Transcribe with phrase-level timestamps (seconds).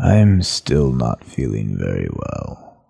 [0.00, 2.84] I'm still not feeling very well.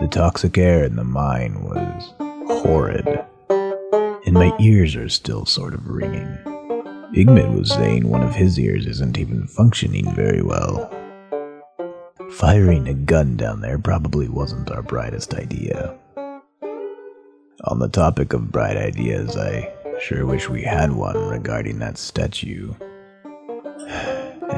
[0.00, 2.12] The toxic air in the mine was
[2.48, 3.06] horrid,
[4.26, 6.36] and my ears are still sort of ringing.
[7.14, 10.90] Igmit was saying one of his ears isn't even functioning very well.
[12.32, 15.96] Firing a gun down there probably wasn't our brightest idea.
[16.16, 22.74] On the topic of bright ideas, I sure wish we had one regarding that statue.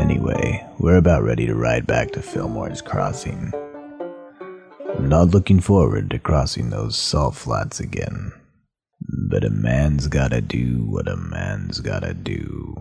[0.08, 3.52] Anyway, we're about ready to ride back to Fillmore's Crossing.
[4.96, 8.32] I'm not looking forward to crossing those salt flats again.
[9.28, 12.80] But a man's gotta do what a man's gotta do.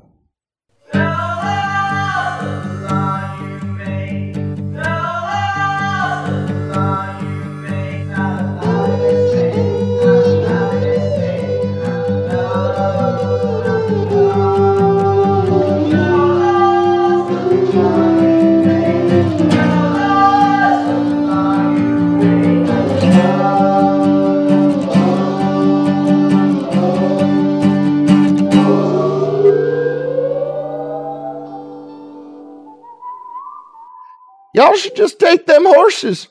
[34.56, 36.30] Y'all should just take them horses.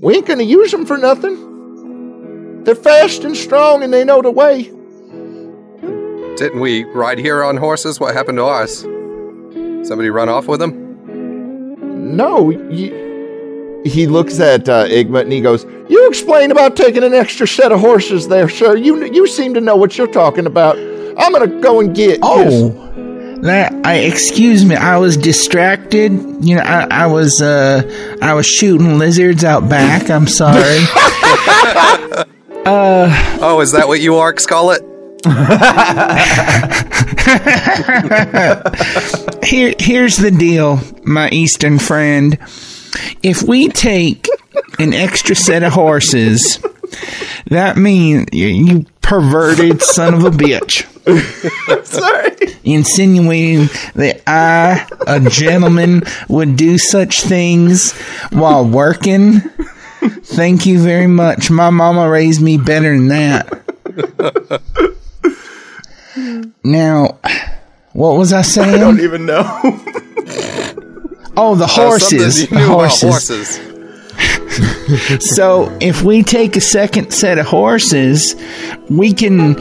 [0.00, 2.64] We ain't gonna use them for nothing.
[2.64, 4.64] They're fast and strong and they know the way.
[6.36, 8.00] Didn't we ride here on horses?
[8.00, 8.80] What happened to ours?
[9.86, 12.16] Somebody run off with them?
[12.16, 17.14] No, you, he looks at uh, Igmit and he goes, "You explain about taking an
[17.14, 18.76] extra set of horses there, sir.
[18.76, 20.76] You you seem to know what you're talking about.
[21.16, 22.85] I'm gonna go and get." Oh,
[23.42, 24.74] that I excuse me.
[24.74, 26.12] I was distracted.
[26.44, 30.10] You know, I, I was uh, I was shooting lizards out back.
[30.10, 30.78] I'm sorry.
[32.66, 34.82] uh, Oh, is that what you are, Scarlet?
[39.44, 42.38] here, here's the deal, my Eastern friend.
[43.22, 44.28] If we take
[44.78, 46.58] an extra set of horses,
[47.46, 50.84] that means you, you perverted son of a bitch.
[51.84, 52.56] Sorry.
[52.64, 57.92] Insinuating that I, a gentleman, would do such things
[58.30, 59.40] while working.
[60.00, 61.50] Thank you very much.
[61.50, 63.62] My mama raised me better than that.
[66.64, 67.18] Now,
[67.92, 68.74] what was I saying?
[68.74, 69.44] I don't even know.
[71.36, 72.40] Oh, the Uh, horses.
[72.40, 73.02] something the horses.
[73.02, 73.60] horses.
[75.20, 78.34] So if we take a second set of horses,
[78.88, 79.54] we can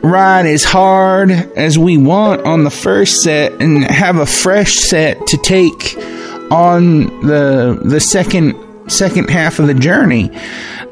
[0.00, 5.26] ride as hard as we want on the first set and have a fresh set
[5.28, 5.96] to take
[6.50, 8.54] on the the second
[8.90, 10.30] second half of the journey.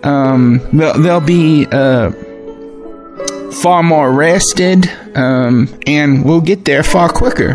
[0.02, 2.10] Um, they'll, they'll be uh,
[3.62, 7.54] far more rested, um, and we'll get there far quicker.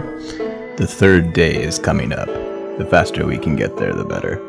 [0.78, 2.28] The third day is coming up.
[2.78, 4.47] The faster we can get there, the better.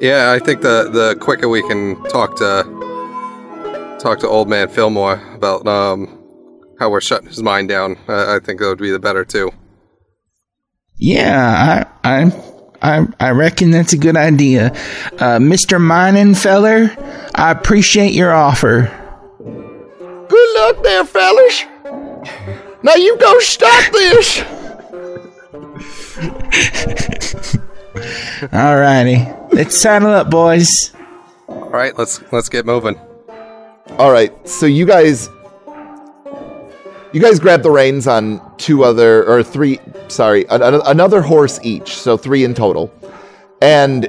[0.00, 2.64] Yeah, I think the the quicker we can talk to
[4.00, 6.18] talk to old man Fillmore about um
[6.78, 7.96] how we're shutting his mind down.
[8.08, 9.52] Uh, I think that would be the better too.
[10.96, 12.32] Yeah, I, I,
[12.82, 14.72] I, I reckon that's a good idea.
[15.18, 15.80] Uh, Mr.
[15.80, 16.90] Mining Feller,
[17.34, 18.90] I appreciate your offer.
[19.38, 21.64] Good luck there, fellas.
[22.82, 24.42] Now you go stop this.
[27.94, 30.92] Alrighty, let's saddle up, boys.
[31.48, 32.98] All right, let's let's get moving.
[33.98, 35.28] All right, so you guys,
[37.12, 39.78] you guys grab the reins on two other or three.
[40.08, 42.92] Sorry, an- an- another horse each, so three in total.
[43.60, 44.08] And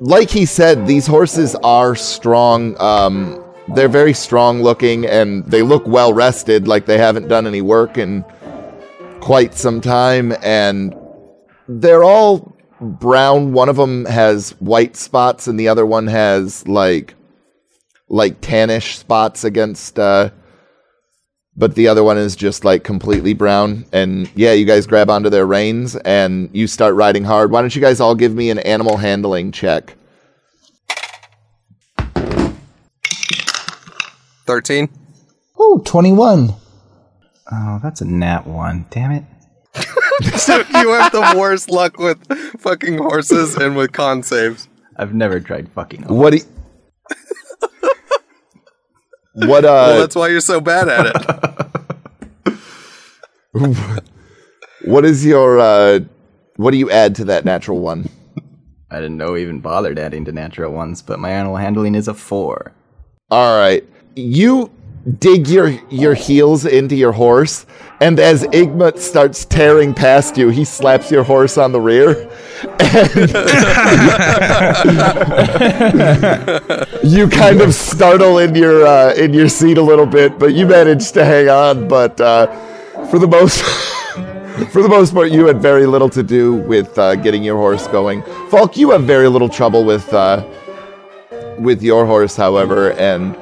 [0.00, 2.80] like he said, these horses are strong.
[2.80, 3.42] Um,
[3.74, 7.98] they're very strong looking, and they look well rested, like they haven't done any work
[7.98, 8.24] in
[9.20, 10.32] quite some time.
[10.42, 10.94] And
[11.66, 13.52] they're all brown.
[13.52, 17.14] One of them has white spots, and the other one has like
[18.08, 20.30] like tannish spots against uh
[21.54, 25.28] but the other one is just like completely brown and yeah you guys grab onto
[25.28, 28.58] their reins and you start riding hard why don't you guys all give me an
[28.60, 29.94] animal handling check
[34.48, 34.88] Thirteen.
[35.60, 36.54] Ooh, 21.
[37.52, 38.86] Oh, that's a nat one.
[38.88, 39.24] Damn it.
[40.36, 42.18] so you have the worst luck with
[42.60, 44.68] fucking horses and with con saves.
[44.96, 46.02] I've never tried fucking.
[46.04, 46.16] Horses.
[46.18, 46.44] what do you-
[49.46, 51.06] what Well, uh that's why you're so bad at
[52.44, 52.58] it.
[54.84, 56.00] what is your uh
[56.56, 58.08] what do you add to that natural one
[58.90, 62.08] I didn't know we even bothered adding to natural ones, but my animal handling is
[62.08, 62.72] a four.
[63.30, 63.84] all right
[64.16, 64.70] you
[65.18, 67.66] dig your your heels into your horse,
[68.00, 72.30] and as Igmit starts tearing past you, he slaps your horse on the rear.
[77.04, 80.66] You kind of startle in your uh, in your seat a little bit, but you
[80.66, 81.88] manage to hang on.
[81.88, 82.46] But uh,
[83.06, 83.62] for the most
[84.70, 87.86] for the most part, you had very little to do with uh, getting your horse
[87.86, 88.22] going.
[88.50, 90.44] Falk, you have very little trouble with uh,
[91.58, 93.34] with your horse, however, and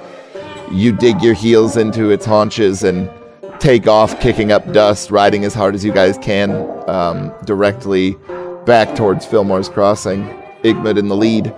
[0.73, 3.11] you dig your heels into its haunches and
[3.59, 6.51] take off, kicking up dust, riding as hard as you guys can,
[6.89, 8.17] um, directly
[8.65, 10.25] back towards Fillmore's Crossing.
[10.63, 11.55] Igmit in the lead.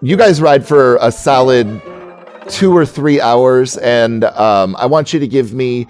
[0.00, 1.82] You guys ride for a solid
[2.48, 5.86] two or three hours, and um, I want you to give me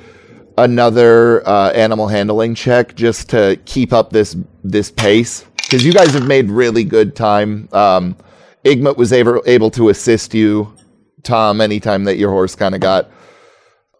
[0.56, 6.12] another uh, animal handling check just to keep up this this pace because you guys
[6.14, 7.68] have made really good time.
[7.72, 8.16] Um,
[8.64, 10.74] Igmit was able able to assist you,
[11.22, 13.10] Tom, anytime that your horse kind of got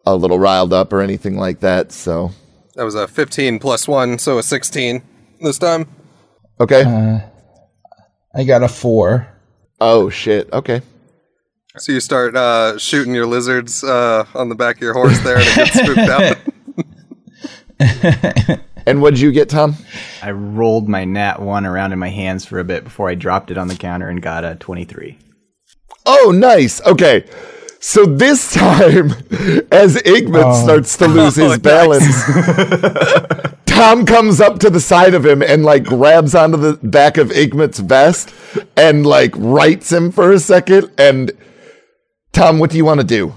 [0.06, 1.92] a little riled up or anything like that.
[1.92, 2.30] So
[2.74, 5.02] That was a 15 plus one, so a 16
[5.40, 5.86] this time.
[6.60, 7.22] okay.
[8.34, 9.28] I got a four.
[9.80, 10.52] oh shit.
[10.52, 10.82] Okay.
[11.76, 15.36] So you start uh, shooting your lizards uh, on the back of your horse there,
[15.38, 16.36] and it gets spooked out.
[18.86, 19.74] And what did you get, Tom?
[20.22, 23.50] I rolled my nat one around in my hands for a bit before I dropped
[23.50, 25.18] it on the counter and got a 23.
[26.10, 26.80] Oh, nice.
[26.86, 27.24] Okay.
[27.80, 29.10] So this time,
[29.70, 30.64] as Igmit oh.
[30.64, 32.24] starts to lose his oh, balance,
[33.66, 37.28] Tom comes up to the side of him and like grabs onto the back of
[37.28, 38.34] Igmit's vest
[38.76, 40.90] and like rights him for a second.
[40.98, 41.30] And
[42.32, 43.34] Tom, what do you want to do?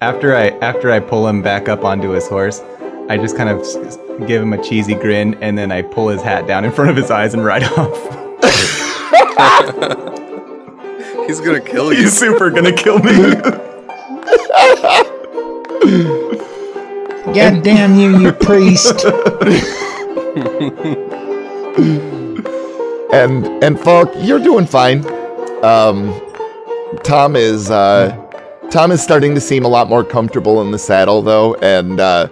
[0.00, 2.60] After I after I pull him back up onto his horse,
[3.08, 6.08] I just kind of s- s- give him a cheesy grin and then I pull
[6.08, 7.96] his hat down in front of his eyes and ride off.
[11.26, 12.02] He's gonna kill you.
[12.02, 13.34] He's super gonna kill me.
[17.34, 19.04] God damn you, you priest.
[23.12, 25.04] And and Falk, you're doing fine.
[25.64, 26.20] Um,
[27.02, 28.14] Tom is uh,
[28.70, 32.28] Tom is starting to seem a lot more comfortable in the saddle though, and uh,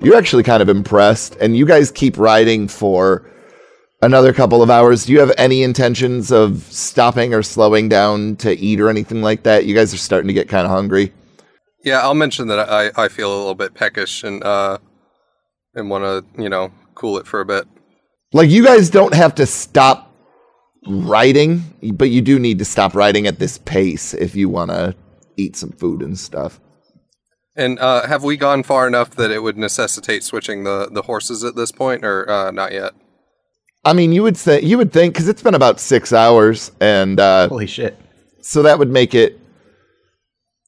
[0.00, 1.36] you're actually kind of impressed.
[1.40, 3.24] And you guys keep riding for
[4.02, 5.04] another couple of hours.
[5.04, 9.42] Do you have any intentions of stopping or slowing down to eat or anything like
[9.44, 9.66] that?
[9.66, 11.12] You guys are starting to get kind of hungry.
[11.84, 14.78] Yeah, I'll mention that I, I feel a little bit peckish and uh
[15.74, 17.66] and want to you know cool it for a bit.
[18.32, 20.14] Like you guys don't have to stop
[20.86, 21.62] riding,
[21.94, 24.94] but you do need to stop riding at this pace if you want to
[25.36, 26.60] eat some food and stuff.
[27.56, 31.44] And uh, have we gone far enough that it would necessitate switching the the horses
[31.44, 32.94] at this point, or uh, not yet?
[33.84, 37.18] I mean, you would say you would think because it's been about six hours, and
[37.18, 37.98] uh, Holy shit.
[38.40, 39.40] so that would make it.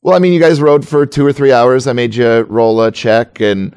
[0.03, 1.87] Well, I mean, you guys rode for two or three hours.
[1.87, 3.75] I made you roll a check, and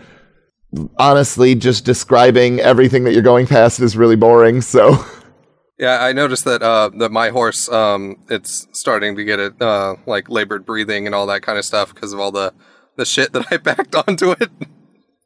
[0.97, 4.61] honestly, just describing everything that you're going past is really boring.
[4.61, 4.97] So,
[5.77, 9.95] Yeah, I noticed that uh, that my horse, um, it's starting to get it uh,
[10.05, 12.53] like labored breathing and all that kind of stuff because of all the
[12.95, 14.49] the shit that I backed onto it.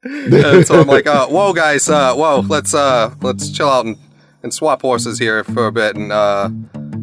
[0.03, 3.97] And so I'm like, uh, whoa, guys, uh, whoa, let's uh, let's chill out and,
[4.43, 6.49] and swap horses here for a bit, and uh,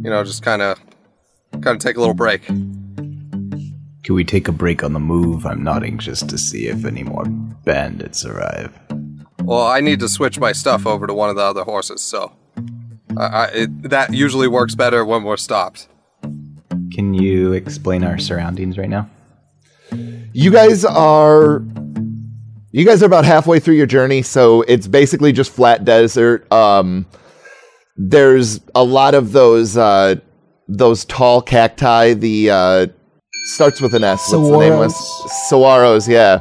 [0.03, 0.81] you know, just kind of
[1.53, 2.43] kind of take a little break.
[2.47, 5.45] Can we take a break on the move?
[5.47, 8.79] I'm not anxious to see if any more bandits arrive.
[9.43, 12.33] Well, I need to switch my stuff over to one of the other horses, so
[13.17, 15.89] I, I, it, that usually works better when we're stopped.
[16.93, 19.11] Can you explain our surroundings right now?
[20.37, 21.61] you guys are
[22.79, 27.07] you guys are about halfway through your journey so it's basically just flat desert um
[27.97, 30.15] there's a lot of those uh
[30.69, 32.87] those tall cacti the uh
[33.55, 34.95] starts with an s what's the name was
[35.49, 36.41] saguaros yeah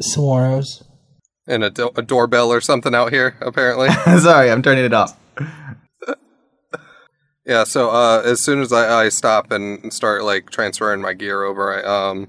[0.00, 0.82] Swaros.
[1.46, 3.88] And a, do- a doorbell or something out here, apparently.
[4.20, 5.18] Sorry, I'm turning it off.
[7.44, 11.42] Yeah, so uh, as soon as I, I stop and start like transferring my gear
[11.42, 12.28] over, I um,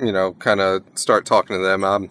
[0.00, 1.84] you know, kind of start talking to them.
[1.84, 2.10] Um,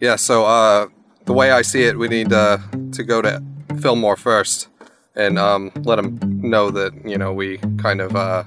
[0.00, 0.88] yeah, so uh,
[1.24, 2.58] the way I see it, we need uh,
[2.92, 3.42] to go to
[3.80, 4.68] Fillmore first
[5.14, 8.44] and um, let him know that you know we kind of uh,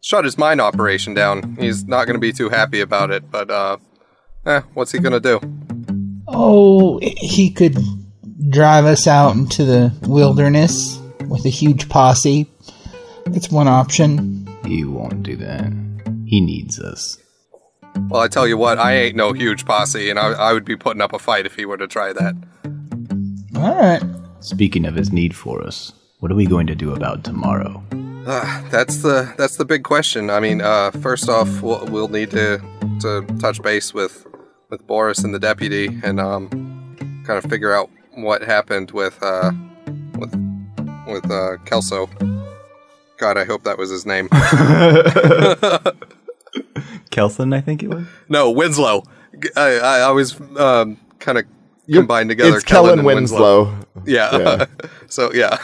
[0.00, 1.56] shut his mine operation down.
[1.56, 3.76] He's not going to be too happy about it, but uh,
[4.46, 5.40] eh, what's he going to do?
[6.28, 7.76] Oh, he could
[8.48, 12.50] drive us out into the wilderness with a huge posse.
[13.26, 14.48] That's one option.
[14.64, 15.72] He won't do that.
[16.24, 17.18] He needs us.
[18.08, 20.76] Well, I tell you what, I ain't no huge posse, and I, I would be
[20.76, 22.34] putting up a fight if he were to try that.
[23.56, 24.02] All right.
[24.40, 27.82] Speaking of his need for us, what are we going to do about tomorrow?
[28.26, 30.28] Uh, that's the that's the big question.
[30.28, 32.60] I mean, uh, first off, we'll, we'll need to
[33.00, 34.26] to touch base with
[34.70, 36.48] with Boris and the deputy and um,
[37.26, 39.52] kind of figure out what happened with uh,
[40.18, 40.34] with
[41.06, 42.08] with uh, Kelso.
[43.18, 44.28] God, I hope that was his name.
[47.10, 48.06] Kelson, I think it was.
[48.28, 49.04] no, Winslow.
[49.56, 51.46] I always um, kind of
[51.92, 52.56] combine together.
[52.56, 53.74] It's Kellen and Winslow.
[54.04, 54.36] Yeah.
[54.36, 54.66] Yeah.
[55.08, 55.58] so yeah.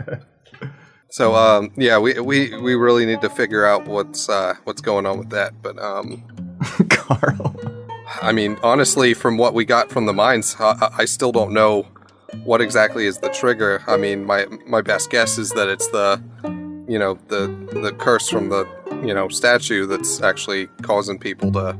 [1.10, 5.06] so um, yeah, we, we we really need to figure out what's uh, what's going
[5.06, 5.60] on with that.
[5.62, 6.24] But um,
[6.88, 7.56] Carl.
[8.22, 11.86] I mean, honestly, from what we got from the mines, I, I still don't know
[12.44, 13.82] what exactly is the trigger.
[13.86, 16.22] I mean, my my best guess is that it's the
[16.90, 17.46] you know the
[17.84, 18.68] the curse from the
[19.06, 21.78] you know statue that's actually causing people to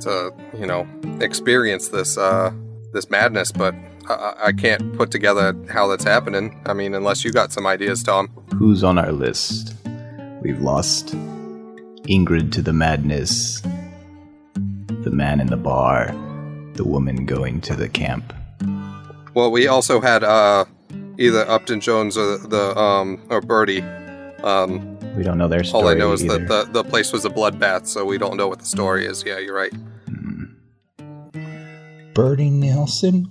[0.00, 0.86] to you know
[1.20, 2.52] experience this uh,
[2.92, 3.50] this madness.
[3.50, 3.74] But
[4.08, 6.62] I, I can't put together how that's happening.
[6.66, 8.28] I mean, unless you got some ideas, Tom.
[8.56, 9.74] Who's on our list?
[10.40, 11.16] We've lost
[12.08, 13.60] Ingrid to the madness,
[15.02, 16.14] the man in the bar,
[16.74, 18.32] the woman going to the camp.
[19.34, 20.64] Well, we also had uh,
[21.20, 23.82] either Upton Jones or the um, or Birdie.
[24.42, 25.82] Um, We don't know their story.
[25.84, 26.38] all I know is either.
[26.38, 29.22] that the, the place was a bloodbath, so we don't know what the story is.
[29.24, 29.72] Yeah, you're right.
[32.14, 33.30] Bertie Nelson.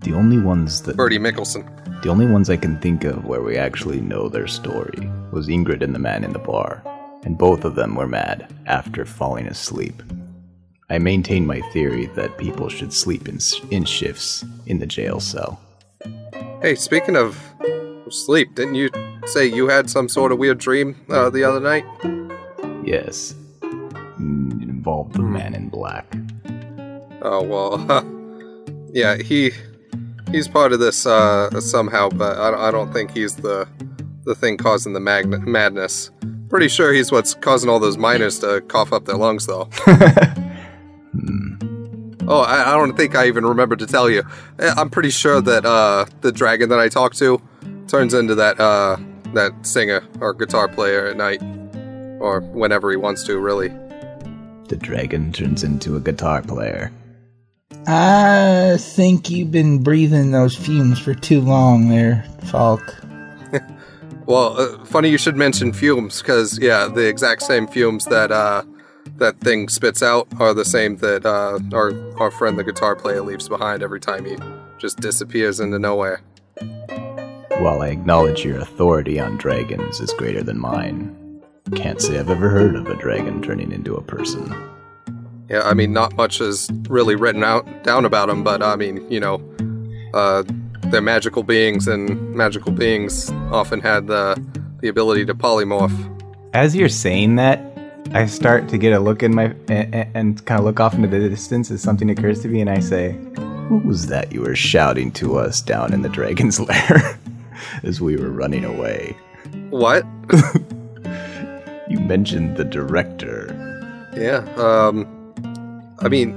[0.00, 1.62] the only ones that Birdie Mickelson.
[2.02, 4.98] the only ones I can think of where we actually know their story
[5.32, 6.82] was Ingrid and the man in the bar,
[7.24, 10.02] and both of them were mad after falling asleep.
[10.90, 13.38] I maintain my theory that people should sleep in,
[13.70, 15.60] in shifts in the jail cell.
[16.62, 17.38] Hey, speaking of
[18.10, 18.88] sleep, didn't you
[19.26, 21.84] say you had some sort of weird dream uh, the other night?
[22.84, 23.34] Yes,
[24.18, 26.06] Mm, it involved the man in black.
[27.20, 27.76] Oh well,
[28.94, 29.50] yeah, he
[30.32, 33.68] he's part of this uh, somehow, but I, don't- I don't think he's the
[34.24, 36.10] the thing causing the magn- madness.
[36.48, 39.68] Pretty sure he's what's causing all those miners to cough up their lungs, though.
[42.28, 44.22] Oh, I, I don't think I even remember to tell you.
[44.58, 47.40] Eh, I'm pretty sure that uh, the dragon that I talked to
[47.86, 48.96] turns into that uh,
[49.34, 51.40] that singer or guitar player at night,
[52.20, 53.38] or whenever he wants to.
[53.38, 53.68] Really.
[54.68, 56.90] The dragon turns into a guitar player.
[57.86, 62.82] I think you've been breathing those fumes for too long there, Falk.
[64.26, 68.64] Well, uh, funny you should mention fumes, because yeah, the exact same fumes that uh,
[69.16, 73.22] that thing spits out are the same that uh, our our friend the guitar player
[73.22, 74.36] leaves behind every time he
[74.78, 76.20] just disappears into nowhere.
[77.58, 81.42] While I acknowledge your authority on dragons is greater than mine,
[81.74, 84.54] can't say I've ever heard of a dragon turning into a person.
[85.48, 89.10] Yeah, I mean, not much is really written out down about them, but I mean,
[89.10, 89.42] you know,
[90.12, 90.42] uh,
[90.90, 94.40] they're magical beings, and magical beings often had the
[94.80, 96.12] the ability to polymorph.
[96.52, 97.75] As you're saying that,
[98.12, 101.08] I start to get a look in my and, and kind of look off into
[101.08, 103.12] the distance as something occurs to me, and I say,
[103.68, 107.18] What was that you were shouting to us down in the dragon's lair
[107.82, 109.16] as we were running away?
[109.70, 110.04] What?
[111.88, 113.46] You mentioned the director.
[114.16, 114.38] Yeah.
[114.56, 115.06] Um,
[116.00, 116.32] I mean,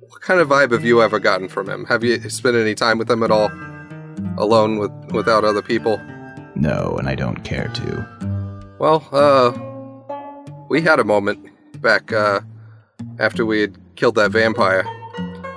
[0.00, 1.84] what kind of vibe have you ever gotten from him?
[1.86, 3.50] Have you spent any time with him at all,
[4.36, 6.00] alone with without other people?
[6.54, 8.68] No, and I don't care to.
[8.78, 9.50] Well, uh,
[10.68, 11.48] we had a moment
[11.80, 12.40] back uh,
[13.18, 14.84] after we had killed that vampire,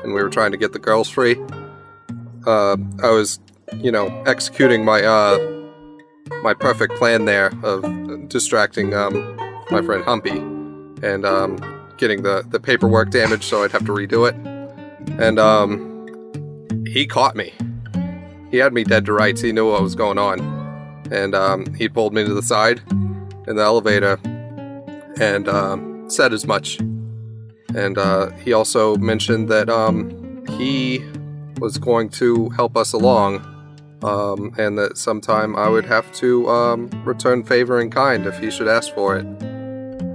[0.04, 1.36] and we were trying to get the girls free.
[2.46, 3.40] Uh, I was,
[3.76, 5.38] you know, executing my uh,
[6.44, 9.36] my perfect plan there of distracting um,
[9.70, 10.38] my friend Humpy
[11.04, 11.58] and um,
[11.98, 14.36] getting the the paperwork damaged, so I'd have to redo it.
[15.22, 17.54] And um, he caught me.
[18.50, 19.42] He had me dead to rights.
[19.42, 20.40] He knew what was going on,
[21.12, 22.82] and um, he pulled me to the side
[23.48, 24.20] in the elevator
[25.22, 26.80] and um, said as much.
[26.80, 31.00] And uh, he also mentioned that um, he
[31.60, 33.38] was going to help us along,
[34.04, 38.50] um, and that sometime I would have to um, return favor in kind if he
[38.50, 39.26] should ask for it.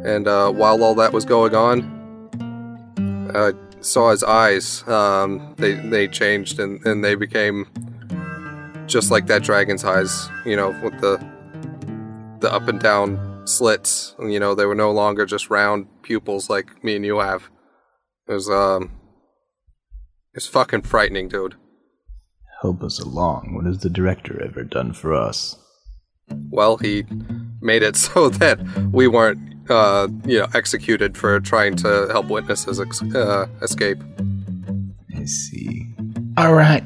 [0.04, 1.92] And uh, while all that was going on,
[3.34, 4.86] I saw his eyes.
[4.88, 7.66] Um, they they changed and, and they became
[8.86, 10.28] just like that dragon's eyes.
[10.44, 11.24] You know, with the
[12.40, 14.14] the up and down slits.
[14.20, 17.50] You know, they were no longer just round pupils like me and you have.
[18.28, 18.92] It was um,
[20.34, 21.54] it's fucking frightening, dude.
[22.62, 23.54] Help us along.
[23.54, 25.56] What has the director ever done for us?
[26.50, 27.04] Well, he
[27.60, 28.60] made it so that
[28.92, 33.98] we weren't, uh, you know, executed for trying to help witnesses ex- uh, escape.
[35.16, 35.86] I see.
[36.36, 36.84] All right.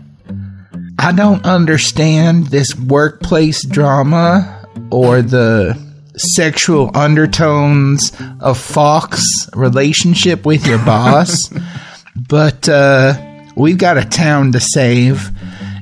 [0.99, 10.79] I don't understand this workplace drama or the sexual undertones of Falk's relationship with your
[10.79, 11.52] boss,
[12.29, 13.14] but uh,
[13.57, 15.31] we've got a town to save,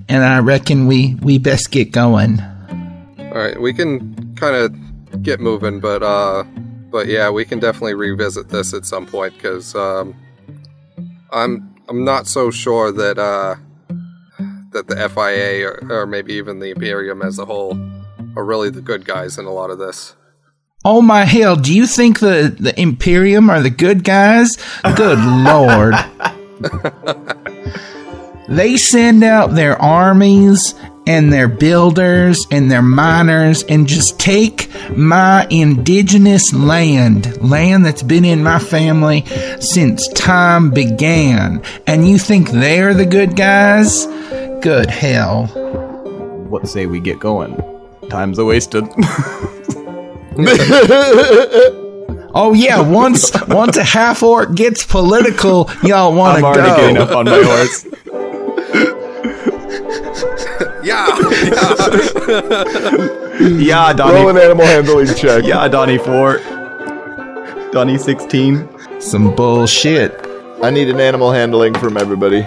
[0.08, 2.40] and I reckon we we best get going.
[3.18, 6.44] All right, we can kind of get moving, but uh,
[6.90, 10.14] but yeah, we can definitely revisit this at some point because um,
[11.32, 13.56] I'm I'm not so sure that uh
[14.73, 17.75] that the FIA or, or maybe even the Imperium as a whole
[18.38, 20.14] are really the good guys in a lot of this.
[20.85, 21.57] Oh my hell!
[21.57, 24.57] Do you think the the Imperium are the good guys?
[24.95, 25.95] Good lord!
[28.49, 30.76] they send out their armies
[31.09, 38.25] and their builders and their miners and just take my indigenous land, land that's been
[38.25, 39.25] in my family
[39.59, 41.61] since time began.
[41.88, 44.07] And you think they're the good guys?
[44.61, 45.47] Good hell.
[46.49, 47.77] What say we get going?
[48.10, 48.84] Time's a wasted.
[52.34, 56.48] Oh yeah, once once a half orc gets political, y'all want to go.
[56.48, 57.86] I'm already getting up on my horse.
[60.84, 61.06] Yeah,
[63.40, 65.44] Yeah, Roll an animal handling check.
[65.44, 66.38] Yeah, Donnie four.
[67.72, 68.68] Donnie sixteen.
[69.00, 70.14] Some bullshit.
[70.62, 72.42] I need an animal handling from everybody.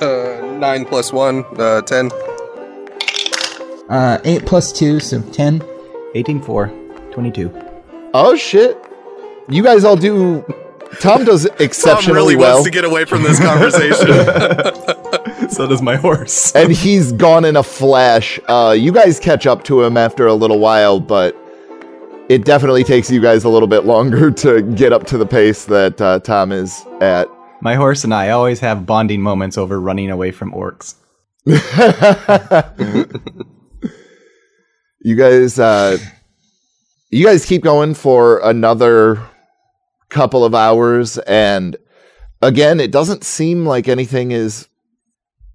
[0.00, 2.10] uh, nine plus one, uh, ten.
[3.88, 5.62] Uh, eight plus two, so ten.
[6.14, 6.68] 18 4.
[7.12, 7.52] 22.
[8.14, 8.78] Oh shit!
[9.48, 10.44] You guys all do.
[11.00, 14.08] Tom does exceptionally Tom exceptionally really well, wants to get away from this conversation.
[15.50, 16.52] So does my horse.
[16.56, 18.40] and he's gone in a flash.
[18.48, 21.36] Uh, you guys catch up to him after a little while, but
[22.28, 25.64] it definitely takes you guys a little bit longer to get up to the pace
[25.66, 27.28] that uh, Tom is at.
[27.60, 30.96] My horse and I always have bonding moments over running away from orcs.
[35.06, 35.98] You guys, uh,
[37.10, 39.22] you guys keep going for another
[40.08, 41.76] couple of hours, and
[42.42, 44.66] again, it doesn't seem like anything is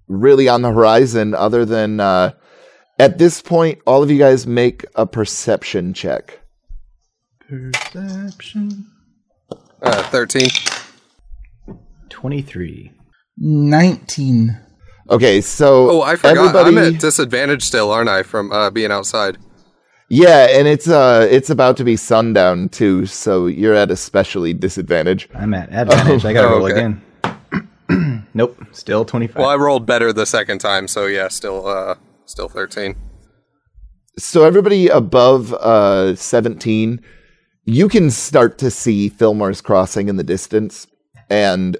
[0.08, 2.32] really on the horizon other than uh,
[2.98, 6.40] at this point, all of you guys make a perception check.
[7.46, 8.86] Perception.
[9.82, 10.48] uh, Thirteen.
[12.08, 12.90] 23.
[13.36, 14.58] Nineteen.
[15.12, 16.36] Okay, so Oh, I forgot.
[16.38, 19.36] everybody, I'm at disadvantage still, aren't I, from uh, being outside?
[20.08, 25.28] yeah, and it's uh, it's about to be sundown too, so you're at especially disadvantage.
[25.34, 26.24] I'm at advantage.
[26.24, 26.94] I gotta Oh, roll okay.
[27.88, 28.26] again.
[28.34, 28.56] nope.
[28.72, 29.36] Still 25.
[29.36, 31.94] Well, I rolled better the second time, so yeah, still, uh,
[32.24, 32.96] still thirteen.
[34.18, 37.00] so everybody above uh 17
[37.64, 40.86] you can start to see fillmore's crossing in the distance
[41.30, 41.76] and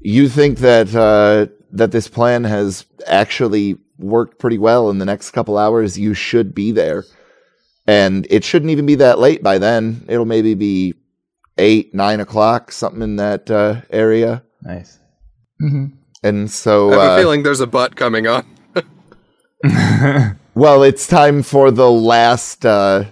[0.00, 5.30] you think that uh that this plan has actually worked pretty well in the next
[5.30, 7.04] couple hours you should be there
[7.86, 10.94] and it shouldn't even be that late by then it'll maybe be
[11.58, 14.98] eight nine o'clock something in that uh area nice.
[16.22, 18.44] and so I have uh, a feeling there's a butt coming on.
[20.56, 23.04] Well, it's time for the last uh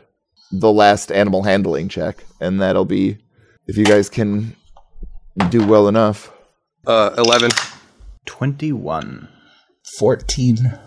[0.51, 3.19] the last animal handling check, and that'll be
[3.67, 4.57] if you guys can
[5.51, 6.33] do well enough.
[6.87, 7.51] Uh, eleven.
[8.27, 9.29] 21.
[9.99, 10.79] Fourteen.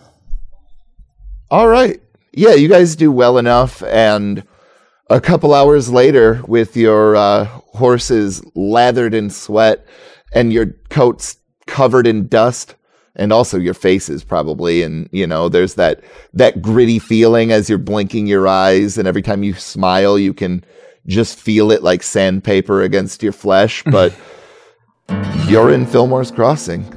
[1.50, 2.02] All right.
[2.34, 4.44] Yeah, you guys do well enough and
[5.10, 9.86] a couple hours later with your uh horses lathered in sweat
[10.34, 12.76] and your coats covered in dust
[13.16, 16.02] and also your faces probably and you know there's that
[16.34, 20.64] that gritty feeling as you're blinking your eyes and every time you smile you can
[21.08, 24.14] just feel it like sandpaper against your flesh but
[25.48, 26.97] you're in Fillmore's Crossing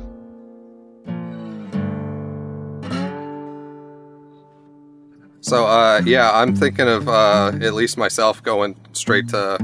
[5.50, 9.58] So, uh, yeah, I'm thinking of uh, at least myself going straight to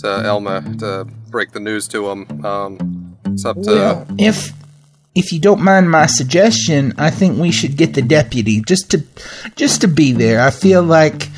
[0.00, 2.42] to Elma to break the news to him.
[2.46, 4.54] Um, it's up to Well, if
[5.14, 9.04] if you don't mind my suggestion, I think we should get the deputy just to
[9.54, 10.40] just to be there.
[10.40, 11.28] I feel like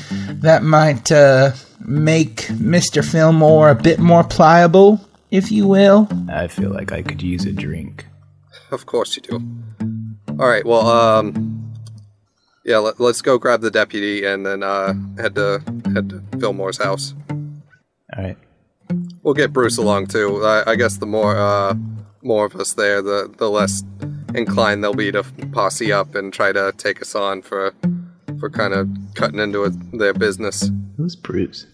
[0.41, 6.07] that might uh, make Mister Fillmore a bit more pliable, if you will.
[6.29, 8.05] I feel like I could use a drink.
[8.71, 9.35] Of course you do.
[10.39, 10.65] All right.
[10.65, 11.64] Well, um,
[12.65, 12.79] yeah.
[12.79, 17.13] Let, let's go grab the deputy and then uh, head to head to Fillmore's house.
[17.29, 18.37] All right.
[19.23, 20.43] We'll get Bruce along too.
[20.43, 21.75] I, I guess the more uh,
[22.21, 23.83] more of us there, the the less
[24.33, 27.73] inclined they'll be to posse up and try to take us on for
[28.39, 30.69] for kind of cutting into it, their business.
[30.97, 31.67] Who's Bruce?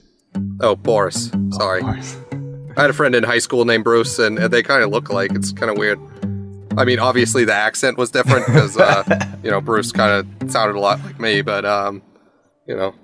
[0.62, 1.32] Oh, Boris.
[1.51, 1.84] Sorry.
[1.84, 5.32] I had a friend in high school named Bruce, and they kind of look alike.
[5.34, 5.99] It's kind of weird.
[6.77, 9.03] I mean, obviously the accent was different because uh,
[9.43, 12.01] you know Bruce kind of sounded a lot like me, but um,
[12.67, 12.95] you know,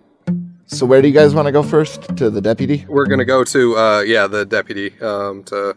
[0.67, 2.15] So where do you guys want to go first?
[2.17, 2.85] To the deputy?
[2.87, 5.75] we're gonna go to uh, yeah, the deputy um, to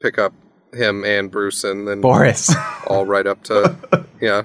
[0.00, 0.32] pick up
[0.72, 2.54] him and Bruce, and then Boris.
[2.86, 3.76] all right up to
[4.20, 4.42] yeah.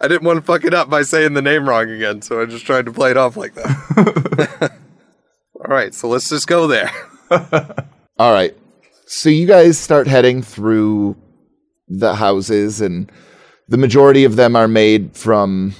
[0.00, 2.46] I didn't want to fuck it up by saying the name wrong again, so I
[2.46, 4.72] just tried to play it off like that.
[5.54, 6.90] all right, so let's just go there.
[8.18, 8.56] All right.
[9.06, 11.16] So you guys start heading through
[11.98, 13.10] the houses, and
[13.68, 15.74] the majority of them are made from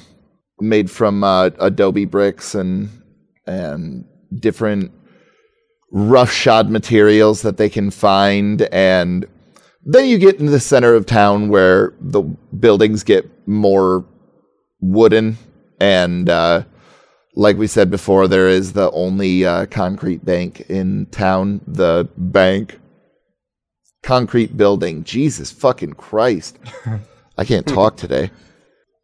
[0.60, 2.88] made from uh, adobe bricks and
[3.46, 4.04] and
[4.38, 4.92] different
[5.90, 8.62] roughshod materials that they can find.
[8.72, 9.26] And
[9.84, 14.04] then you get into the center of town where the buildings get more
[14.80, 15.36] wooden
[15.80, 16.28] and.
[16.28, 16.64] Uh,
[17.34, 21.60] like we said before, there is the only uh, concrete bank in town.
[21.66, 22.78] The bank,
[24.02, 25.04] concrete building.
[25.04, 26.58] Jesus fucking Christ!
[27.38, 28.30] I can't talk today.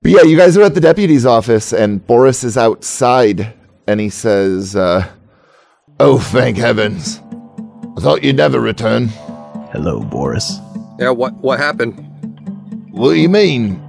[0.03, 3.55] But yeah, you guys are at the deputy's office, and Boris is outside,
[3.87, 5.09] and he says, uh,
[5.99, 7.21] "Oh, thank heavens!
[7.97, 9.09] I thought you'd never return.
[9.73, 10.59] Hello, Boris.
[10.99, 12.05] Yeah, what what happened?
[12.91, 13.83] What do you mean?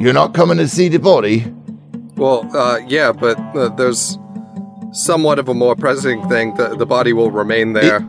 [0.00, 1.52] You're not coming to see the body?"
[2.16, 4.18] Well, uh, yeah, but uh, there's
[4.92, 6.54] somewhat of a more pressing thing.
[6.54, 8.06] The, the body will remain there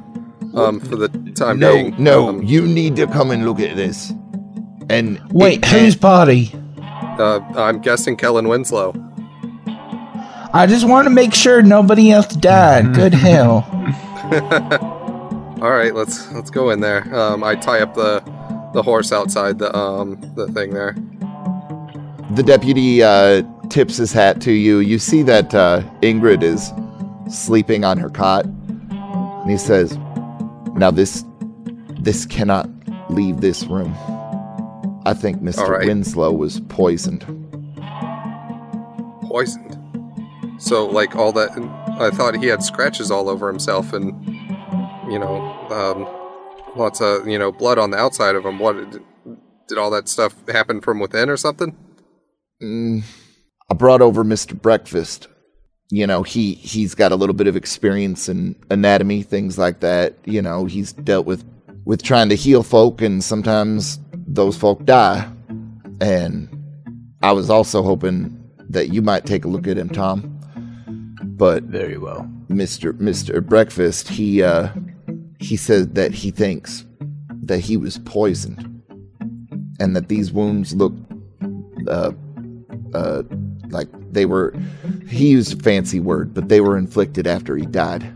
[0.55, 1.95] um, for the time No, being.
[1.97, 4.11] no, Um, you need to come and look at this.
[4.89, 6.55] And Wait, it whose can't-
[7.19, 8.93] uh, I'm guessing Kellen Winslow.
[10.55, 12.93] I just want to make sure nobody else died.
[12.95, 13.65] Good hell.
[15.61, 17.13] All right, let's let's go in there.
[17.15, 18.19] Um, I tie up the
[18.73, 20.95] the horse outside the um the thing there.
[22.35, 24.79] the deputy uh, tips his hat to you.
[24.79, 26.71] You see that uh, Ingrid is
[27.33, 29.97] sleeping on her cot, and he says,
[30.75, 31.23] "Now this,
[31.99, 32.69] this cannot
[33.09, 33.95] leave this room.
[35.05, 35.86] I think Mister right.
[35.86, 37.25] Winslow was poisoned.
[39.23, 39.77] Poisoned.
[40.59, 41.51] So like all that.
[41.99, 44.25] I thought he had scratches all over himself and
[45.12, 45.38] you know
[45.69, 46.07] um,
[46.75, 48.59] lots of you know blood on the outside of him.
[48.59, 49.03] What did,
[49.67, 51.75] did all that stuff happen from within or something?
[52.62, 53.03] Mm,
[53.69, 55.27] I brought over Mister Breakfast.
[55.89, 60.15] You know, he he's got a little bit of experience in anatomy, things like that.
[60.26, 61.43] You know, he's dealt with
[61.86, 65.30] with trying to heal folk, and sometimes those folk die.
[66.02, 66.50] And
[67.22, 70.30] I was also hoping that you might take a look at him, Tom.
[71.36, 72.30] But Very well.
[72.50, 74.69] Mister Mister Breakfast, he uh,
[75.39, 76.86] he said that he thinks
[77.43, 78.82] that he was poisoned,
[79.80, 80.93] and that these wounds look
[81.88, 82.12] uh,
[82.93, 83.24] uh,
[83.73, 84.53] like they were.
[85.07, 88.12] He used a fancy word, but they were inflicted after he died.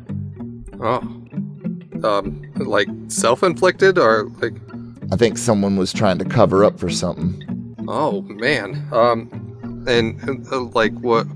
[0.80, 1.00] Oh,
[2.04, 4.54] um, like self-inflicted or like
[5.12, 7.76] I think someone was trying to cover up for something.
[7.88, 8.88] Oh man.
[8.92, 11.28] Um, and uh, like what?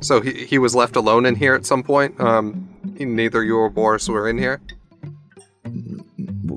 [0.00, 2.20] so he he was left alone in here at some point.
[2.20, 4.60] Um, neither you or Boris were in here.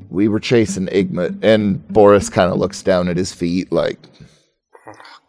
[0.09, 3.99] We were chasing Igmit, and Boris kind of looks down at his feet, like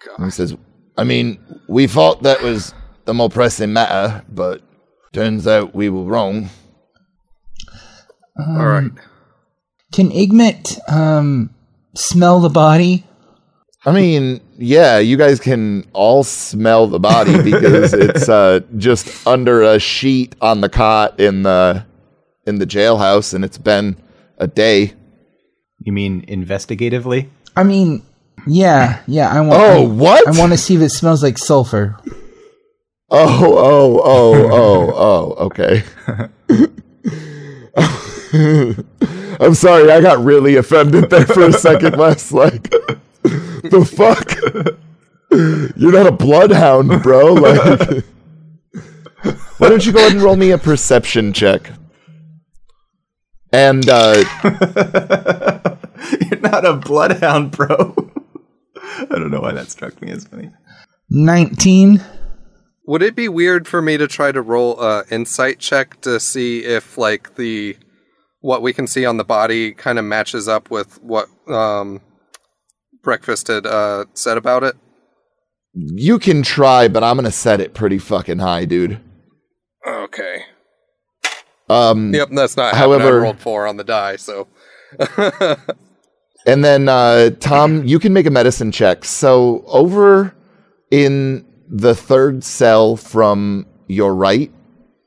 [0.06, 0.24] God.
[0.24, 0.56] he says,
[0.96, 1.38] "I mean,
[1.68, 4.62] we thought that was the more pressing matter, but
[5.12, 6.50] turns out we were wrong."
[8.38, 8.90] All right.
[9.92, 11.54] Can Igmit um,
[11.94, 13.04] smell the body?
[13.86, 19.62] I mean, yeah, you guys can all smell the body because it's uh, just under
[19.62, 21.86] a sheet on the cot in the
[22.46, 23.96] in the jailhouse, and it's been
[24.38, 24.92] a day.
[25.78, 27.28] You mean investigatively?
[27.54, 28.02] I mean,
[28.46, 29.28] yeah, yeah.
[29.30, 29.52] I want.
[29.62, 30.28] Oh, I, what?
[30.28, 31.98] I want to see if it smells like sulfur.
[33.08, 35.46] Oh, oh, oh, oh, oh.
[35.46, 35.84] Okay.
[39.38, 42.70] I'm sorry, I got really offended there for a second, Last, Like,
[43.22, 44.36] the fuck?
[45.76, 47.34] You're not a bloodhound, bro.
[47.34, 48.04] Like,
[49.58, 51.70] why don't you go ahead and roll me a perception check?
[53.52, 54.24] And uh,
[56.30, 57.94] You're not a bloodhound, bro.
[59.10, 60.50] I don't know why that struck me as funny.
[61.10, 62.02] Nineteen.
[62.86, 66.64] Would it be weird for me to try to roll a insight check to see
[66.64, 67.76] if like the
[68.40, 72.00] what we can see on the body kind of matches up with what um
[73.02, 74.76] breakfast had uh said about it?
[75.78, 78.98] you can try, but I'm gonna set it pretty fucking high, dude.
[79.86, 80.44] Okay.
[81.68, 84.46] Um, Yep, that's not However- However, I rolled four on the die, so
[86.46, 89.04] And then uh, Tom, you can make a medicine check.
[89.04, 90.34] So over
[90.90, 94.52] in the third cell from your right,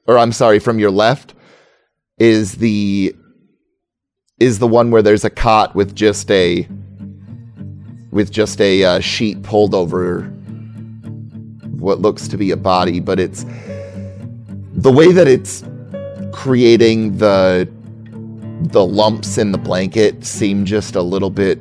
[0.05, 1.33] or I'm sorry, from your left,
[2.17, 3.15] is the
[4.39, 6.67] is the one where there's a cot with just a
[8.11, 10.23] with just a uh, sheet pulled over
[11.77, 13.45] what looks to be a body, but it's
[14.73, 15.63] the way that it's
[16.33, 17.69] creating the
[18.61, 21.59] the lumps in the blanket seem just a little bit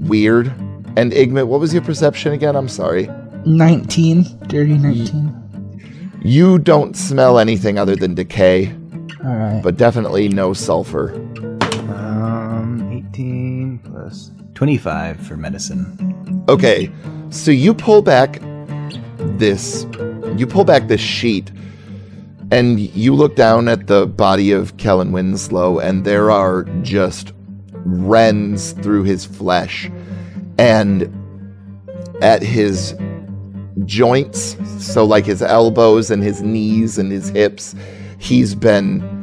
[0.00, 0.48] weird.
[0.96, 2.56] And Igmit, what was your perception again?
[2.56, 3.08] I'm sorry.
[3.44, 4.24] 19.
[4.48, 6.20] Dirty 19.
[6.22, 8.74] You don't smell anything other than decay,
[9.24, 9.60] All right.
[9.62, 11.12] but definitely no sulfur.
[11.94, 16.44] Um, 18 plus 25 for medicine.
[16.48, 16.90] Okay,
[17.30, 18.40] so you pull back
[19.38, 19.86] this
[20.36, 21.50] you pull back this sheet
[22.50, 27.32] and you look down at the body of Kellen Winslow and there are just
[27.84, 29.90] rends through his flesh
[30.58, 31.12] and
[32.22, 32.94] at his
[33.84, 37.74] joints, so like his elbows and his knees and his hips,
[38.18, 39.14] he's been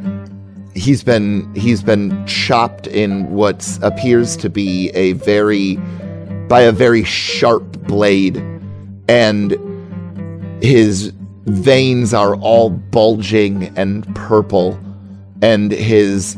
[0.76, 5.78] he's been he's been chopped in what appears to be a very
[6.48, 8.38] by a very sharp blade.
[9.10, 9.58] And
[10.62, 11.12] his
[11.46, 14.80] veins are all bulging and purple
[15.42, 16.38] and his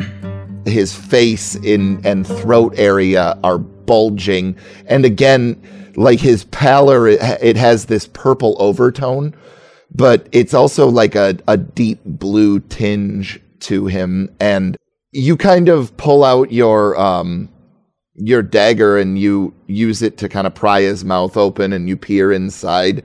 [0.66, 4.56] his face in and throat area are bulging.
[4.88, 5.62] And again
[5.96, 9.36] like his pallor it, it has this purple overtone
[9.94, 14.30] but it's also like a, a deep blue tinge to him.
[14.42, 14.76] And
[15.12, 17.50] you kind of pull out your um
[18.16, 21.98] your dagger and you use it to kind of pry his mouth open and you
[21.98, 23.04] peer inside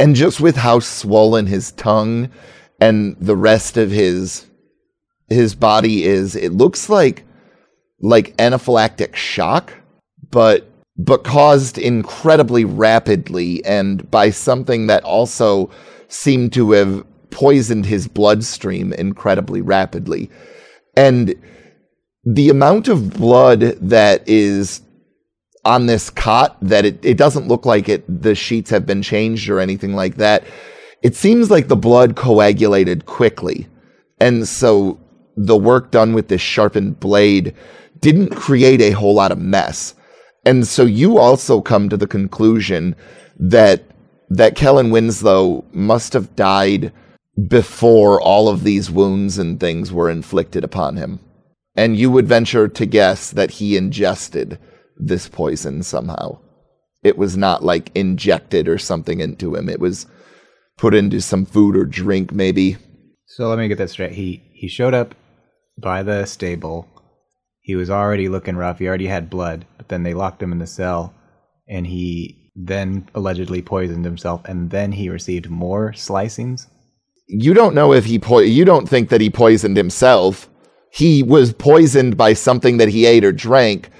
[0.00, 2.28] and just with how swollen his tongue
[2.80, 4.46] and the rest of his
[5.28, 7.24] his body is it looks like
[8.00, 9.72] like anaphylactic shock
[10.30, 15.70] but but caused incredibly rapidly and by something that also
[16.08, 20.30] seemed to have poisoned his bloodstream incredibly rapidly.
[20.96, 21.34] And
[22.24, 24.82] the amount of blood that is
[25.64, 29.48] on this cot that it, it doesn't look like it the sheets have been changed
[29.48, 30.44] or anything like that.
[31.02, 33.68] It seems like the blood coagulated quickly.
[34.20, 34.98] And so
[35.36, 37.54] the work done with this sharpened blade
[38.00, 39.94] didn't create a whole lot of mess.
[40.44, 42.96] And so you also come to the conclusion
[43.38, 43.84] that
[44.30, 46.92] that Kellen Winslow must have died
[47.48, 51.18] before all of these wounds and things were inflicted upon him.
[51.74, 54.58] And you would venture to guess that he ingested
[55.06, 56.38] this poison somehow.
[57.02, 59.68] It was not like injected or something into him.
[59.68, 60.06] It was
[60.76, 62.76] put into some food or drink, maybe.
[63.26, 64.12] So let me get that straight.
[64.12, 65.14] He he showed up
[65.78, 66.88] by the stable.
[67.60, 68.78] He was already looking rough.
[68.78, 71.14] He already had blood, but then they locked him in the cell,
[71.68, 76.66] and he then allegedly poisoned himself, and then he received more slicings.
[77.28, 80.48] You don't know if he po- you don't think that he poisoned himself.
[80.92, 83.90] He was poisoned by something that he ate or drank,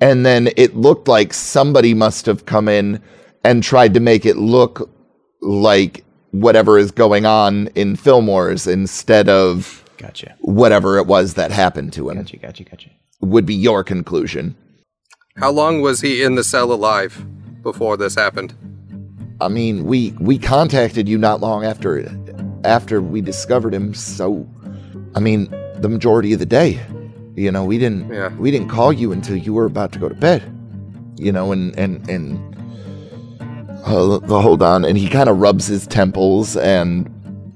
[0.00, 3.00] and then it looked like somebody must have come in
[3.44, 4.90] and tried to make it look
[5.40, 10.36] like whatever is going on in Fillmore's instead of Gotcha.
[10.40, 12.18] whatever it was that happened to him.
[12.18, 12.36] Gotcha.
[12.36, 12.64] Gotcha.
[12.64, 12.90] Gotcha.
[13.20, 14.56] Would be your conclusion.
[15.36, 17.24] How long was he in the cell alive
[17.62, 18.54] before this happened?
[19.40, 22.08] I mean, we we contacted you not long after
[22.64, 24.48] after we discovered him, so
[25.14, 26.80] I mean, the majority of the day.
[27.38, 28.30] You know, we didn't Yeah.
[28.36, 30.42] we didn't call you until you were about to go to bed.
[31.16, 32.38] You know, and and and
[33.84, 37.08] uh, hold on, and he kind of rubs his temples, and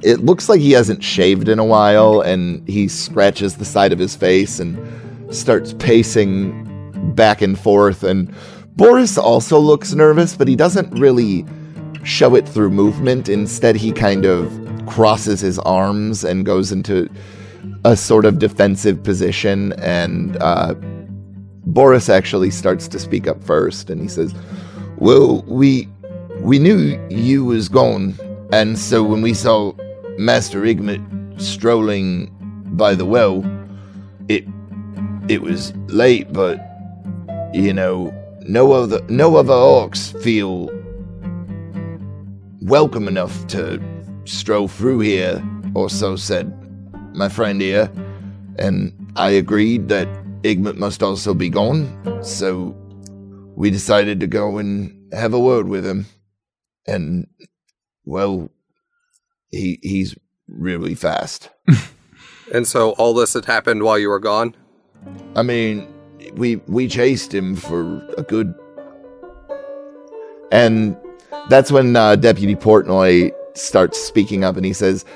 [0.03, 3.99] it looks like he hasn't shaved in a while, and he scratches the side of
[3.99, 4.79] his face and
[5.35, 6.53] starts pacing
[7.15, 8.03] back and forth.
[8.05, 8.33] And
[8.77, 11.45] Boris also looks nervous, but he doesn't really
[12.05, 13.29] show it through movement.
[13.29, 14.51] Instead, he kind of
[14.87, 17.09] crosses his arms and goes into
[17.85, 19.73] a sort of defensive position.
[19.75, 20.75] And uh,
[21.67, 24.35] Boris actually starts to speak up first, and he says,
[24.99, 25.89] "Well, we
[26.41, 28.15] we knew you was gone,
[28.53, 29.73] and so when we saw
[30.19, 32.31] Master Igmit strolling
[32.77, 33.45] by the well,
[34.29, 34.45] it
[35.29, 36.61] it was late, but
[37.53, 40.71] you know, no other no other orcs feel
[42.63, 43.81] welcome enough to
[44.25, 45.43] stroll through here,
[45.75, 46.62] or so said
[47.15, 47.91] my friend here,
[48.59, 50.09] and I agreed that
[50.43, 52.77] Igmit must also be gone, so
[53.55, 56.07] we decided to go and have a word with him.
[56.87, 57.27] And
[58.05, 58.51] well,
[59.51, 60.17] he he's
[60.49, 61.51] really fast.
[62.53, 64.55] And so all this had happened while you were gone?
[65.35, 65.89] I mean,
[66.35, 68.55] we we chased him for a good,
[70.53, 70.95] and
[71.49, 75.07] that's when uh, Deputy Portnoy starts speaking up, and he says,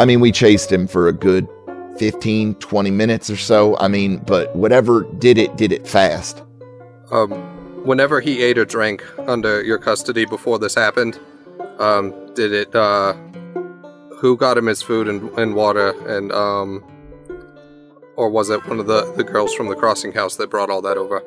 [0.00, 1.46] "I mean, we chased him for a good
[1.98, 3.76] 15, 20 minutes or so.
[3.76, 6.42] I mean, but whatever did it, did it fast.
[7.10, 7.32] Um,
[7.84, 11.20] whenever he ate or drank under your custody before this happened,
[11.78, 12.74] Um, did it?
[12.74, 13.12] Uh,
[14.18, 15.88] who got him his food and, and water?
[16.06, 16.82] And um,
[18.16, 20.82] or was it one of the the girls from the crossing house that brought all
[20.82, 21.22] that over?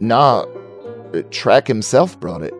[0.00, 0.46] Nah,
[1.14, 2.54] uh, Track himself brought it.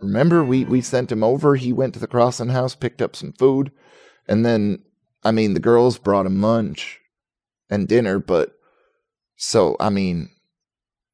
[0.00, 1.56] Remember, we, we sent him over.
[1.56, 3.70] He went to the crossing house, picked up some food,
[4.28, 4.82] and then,
[5.24, 7.00] I mean, the girls brought him lunch
[7.70, 8.54] and dinner, but
[9.36, 10.30] so, I mean,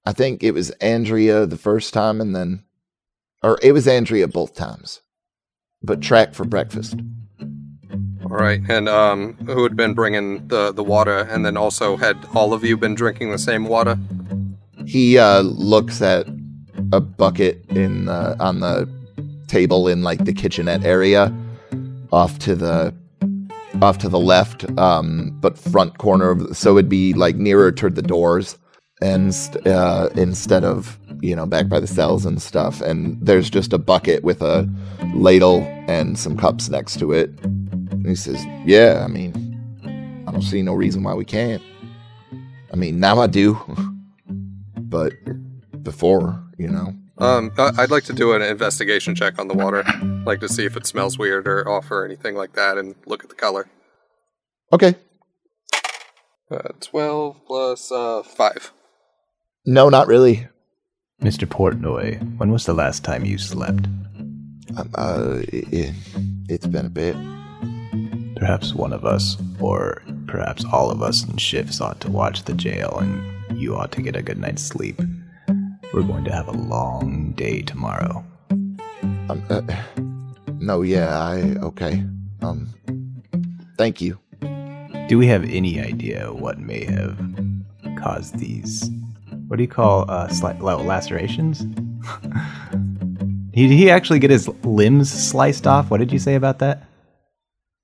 [0.07, 2.65] I think it was Andrea the first time, and then,
[3.43, 5.01] or it was Andrea both times,
[5.83, 6.97] but Track for breakfast.
[8.25, 12.17] All right, and um, who had been bringing the the water, and then also had
[12.35, 13.99] all of you been drinking the same water?
[14.87, 16.27] He uh, looks at
[16.93, 18.89] a bucket in uh, on the
[19.47, 21.33] table in like the kitchenette area,
[22.13, 22.95] off to the
[23.83, 27.91] off to the left, um, but front corner of so it'd be like nearer to
[27.91, 28.59] the doors,
[29.01, 29.35] and
[29.67, 32.81] uh, instead of you know back by the cells and stuff.
[32.81, 34.69] And there's just a bucket with a
[35.15, 37.31] ladle and some cups next to it.
[37.43, 41.63] And he says, "Yeah, I mean, I don't see no reason why we can't.
[42.73, 43.59] I mean, now I do."
[44.79, 45.13] but
[45.83, 46.95] before, you know.
[47.19, 49.85] Um, I- I'd like to do an investigation check on the water,
[50.27, 53.23] like to see if it smells weird or off or anything like that, and look
[53.23, 53.67] at the color.
[54.73, 54.97] Okay.
[56.51, 58.73] Uh, Twelve plus uh, five.
[59.65, 60.47] No, not really.
[61.23, 61.47] Mr.
[61.47, 63.87] Portnoy, when was the last time you slept?
[64.77, 65.95] Um, uh, it,
[66.49, 67.17] it's been a bit.
[68.37, 72.53] Perhaps one of us, or perhaps all of us in shifts ought to watch the
[72.53, 75.01] jail and you ought to get a good night's sleep.
[75.95, 78.25] We're going to have a long day tomorrow.
[78.51, 79.63] Um, uh,
[80.59, 82.05] no, yeah, I okay.
[82.43, 82.75] Um,
[83.79, 84.19] thank you.
[85.09, 87.17] Do we have any idea what may have
[87.97, 88.91] caused these?
[89.47, 91.61] What do you call uh, sli- lacerations?
[93.53, 95.93] did he actually get his limbs sliced off?
[95.93, 96.89] What did you say about that?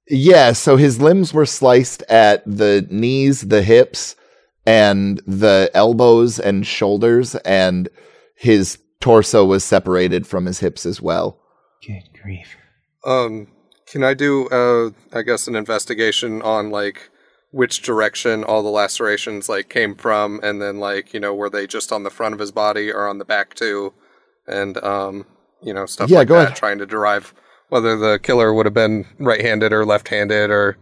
[0.09, 4.16] Yeah, so his limbs were sliced at the knees, the hips,
[4.66, 7.88] and the elbows and shoulders, and
[8.37, 11.40] his torso was separated from his hips as well.
[11.87, 12.57] Good grief.
[13.05, 13.49] Um,
[13.87, 17.11] can I do, uh, I guess, an investigation on like
[17.53, 21.66] which direction all the lacerations like came from, and then like you know were they
[21.66, 23.92] just on the front of his body or on the back too,
[24.46, 25.27] and um,
[25.62, 26.57] you know stuff Yeah, like go that, ahead.
[26.57, 27.35] trying to derive
[27.70, 30.77] whether the killer would have been right-handed or left-handed or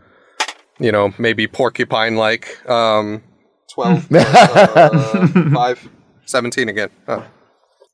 [0.79, 2.69] you know maybe porcupine-like.
[2.69, 3.23] Um,
[3.73, 5.89] twelve, uh, five,
[6.27, 6.91] 17 again.
[7.07, 7.25] Oh.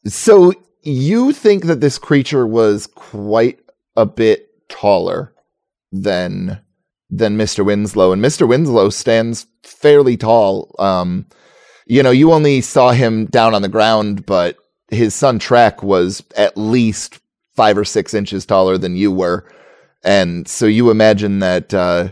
[0.07, 3.59] So you think that this creature was quite
[3.97, 5.33] a bit taller
[5.93, 6.61] than
[7.11, 7.65] than Mr.
[7.65, 8.47] Winslow, and Mr.
[8.49, 10.75] Winslow stands fairly tall.
[10.79, 11.27] Um,
[11.87, 14.57] you know, you only saw him down on the ground, but
[14.89, 17.21] his son Trek was at least
[17.55, 19.49] five or six inches taller than you were,
[20.03, 22.09] and so you imagine that uh,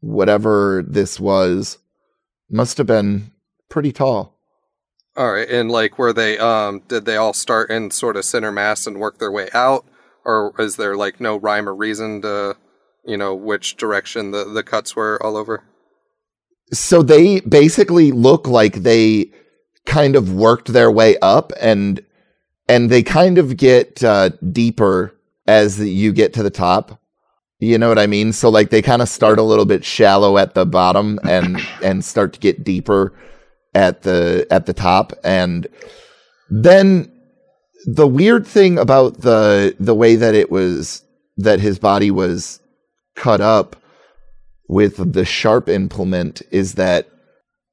[0.00, 1.78] whatever this was
[2.50, 3.32] must have been
[3.68, 4.38] pretty tall.
[5.16, 6.38] All right, and like, were they?
[6.38, 9.84] Um, did they all start in sort of center mass and work their way out,
[10.24, 12.56] or is there like no rhyme or reason to,
[13.04, 15.64] you know, which direction the the cuts were all over?
[16.72, 19.30] so they basically look like they
[19.86, 22.00] kind of worked their way up and
[22.68, 25.14] and they kind of get uh, deeper
[25.46, 26.97] as you get to the top
[27.60, 30.38] you know what i mean so like they kind of start a little bit shallow
[30.38, 33.12] at the bottom and and start to get deeper
[33.74, 35.66] at the at the top and
[36.50, 37.10] then
[37.86, 41.02] the weird thing about the the way that it was
[41.36, 42.60] that his body was
[43.14, 43.76] cut up
[44.68, 47.08] with the sharp implement is that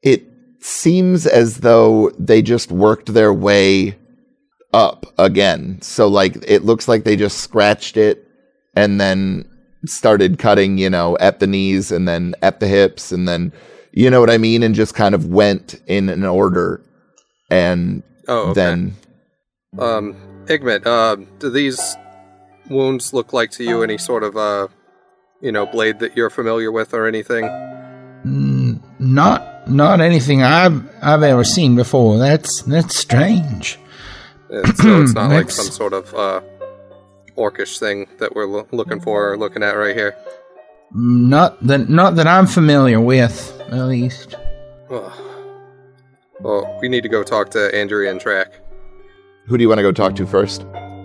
[0.01, 0.23] it
[0.61, 3.97] seems as though they just worked their way
[4.73, 5.81] up again.
[5.81, 8.27] So like it looks like they just scratched it
[8.75, 9.49] and then
[9.87, 13.51] started cutting, you know, at the knees and then at the hips and then
[13.91, 16.81] you know what I mean and just kind of went in an order
[17.49, 18.53] and Oh, okay.
[18.53, 18.95] then
[19.77, 20.15] um,
[20.47, 21.95] Igmit, uh, do these
[22.69, 24.67] wounds look like to you any sort of uh,
[25.41, 27.45] you know, blade that you're familiar with or anything?
[28.25, 32.17] Mm, not not anything I've I've ever seen before.
[32.17, 33.77] That's that's strange.
[34.49, 36.41] So it's not like some sort of uh,
[37.38, 40.15] orcish thing that we're lo- looking for or looking at right here.
[40.93, 44.36] Not that not that I'm familiar with, at least.
[44.89, 45.11] Ugh.
[46.41, 48.53] Well, we need to go talk to Andrea and Track.
[49.47, 50.63] who do you want to go talk to first?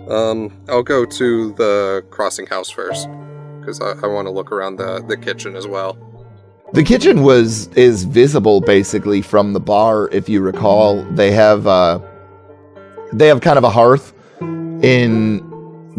[0.09, 3.07] Um, I'll go to the crossing house first
[3.59, 5.97] because I, I want to look around the the kitchen as well.
[6.73, 10.09] The kitchen was is visible basically from the bar.
[10.11, 11.99] If you recall, they have uh,
[13.13, 15.39] they have kind of a hearth in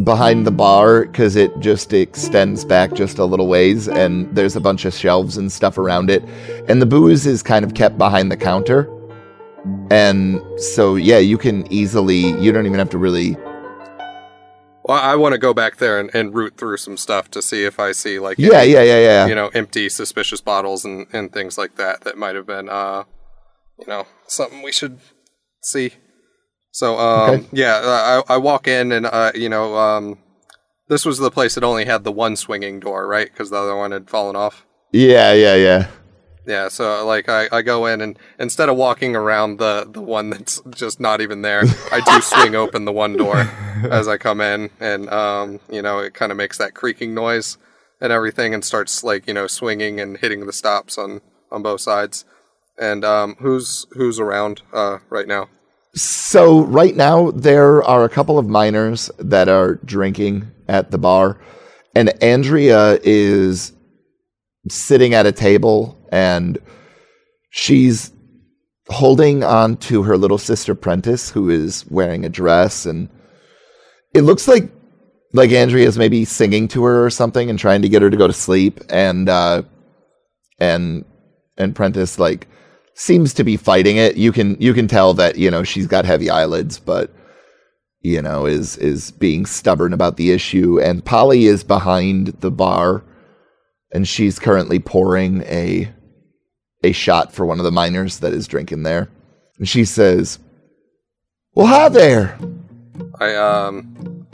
[0.04, 4.60] behind the bar because it just extends back just a little ways and there's a
[4.60, 6.22] bunch of shelves and stuff around it.
[6.68, 8.88] And the booze is kind of kept behind the counter.
[9.90, 13.36] And so, yeah, you can easily, you don't even have to really.
[14.84, 17.64] Well, I want to go back there and, and root through some stuff to see
[17.64, 19.26] if I see like Yeah, any, yeah, yeah, yeah.
[19.26, 23.04] you know empty suspicious bottles and, and things like that that might have been uh
[23.78, 24.98] you know something we should
[25.62, 25.92] see.
[26.72, 27.46] So um Okay.
[27.52, 30.18] yeah, I I walk in and uh you know um
[30.88, 33.30] this was the place that only had the one swinging door, right?
[33.30, 34.66] Because the other one had fallen off.
[34.90, 35.88] Yeah, yeah, yeah.
[36.44, 40.30] Yeah, so like I, I go in and instead of walking around the, the one
[40.30, 43.46] that's just not even there, I do swing open the one door
[43.90, 47.58] as I come in and um you know it kind of makes that creaking noise
[48.00, 51.20] and everything and starts like you know swinging and hitting the stops on
[51.50, 52.24] on both sides.
[52.78, 55.48] And um who's who's around uh right now?
[55.94, 61.38] So right now there are a couple of miners that are drinking at the bar,
[61.94, 63.72] and Andrea is
[64.70, 66.58] sitting at a table and
[67.50, 68.12] she's
[68.88, 73.08] holding on to her little sister Prentice, who is wearing a dress, and
[74.14, 74.70] it looks like
[75.34, 78.16] like Andrea is maybe singing to her or something and trying to get her to
[78.16, 79.62] go to sleep, and uh,
[80.58, 81.04] and
[81.58, 82.48] and Prentice like
[82.94, 84.16] seems to be fighting it.
[84.16, 87.10] You can you can tell that you know she's got heavy eyelids, but
[88.00, 90.80] you know is is being stubborn about the issue.
[90.80, 93.04] And Polly is behind the bar,
[93.92, 95.92] and she's currently pouring a
[96.84, 99.08] a shot for one of the miners that is drinking there.
[99.58, 100.38] And she says,
[101.54, 102.38] "Well, hi there."
[103.20, 104.26] I um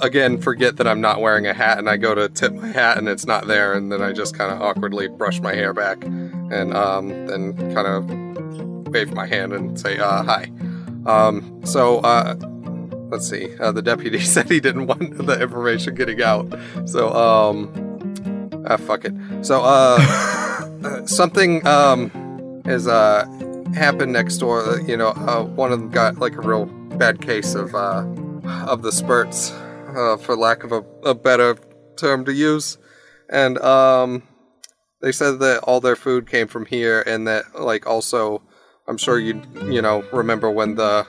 [0.00, 2.98] again forget that I'm not wearing a hat and I go to tip my hat
[2.98, 6.02] and it's not there and then I just kind of awkwardly brush my hair back
[6.52, 10.50] and um then kind of wave my hand and say uh hi.
[11.06, 12.34] Um so uh
[13.10, 13.54] let's see.
[13.58, 16.46] Uh, the deputy said he didn't want the information getting out.
[16.86, 17.56] So um
[18.66, 19.14] ah fuck it.
[19.42, 19.98] So uh
[20.84, 22.10] uh, something um
[22.64, 23.24] has uh
[23.74, 24.62] happened next door.
[24.62, 26.66] Uh, You know, uh, one of them got like a real
[26.98, 28.04] bad case of uh
[28.66, 29.50] of the spurts,
[29.96, 31.56] uh, for lack of a, a better
[31.96, 32.78] term to use,
[33.30, 34.22] and um
[35.02, 38.40] they said that all their food came from here, and that like also
[38.88, 41.06] I'm sure you you know remember when the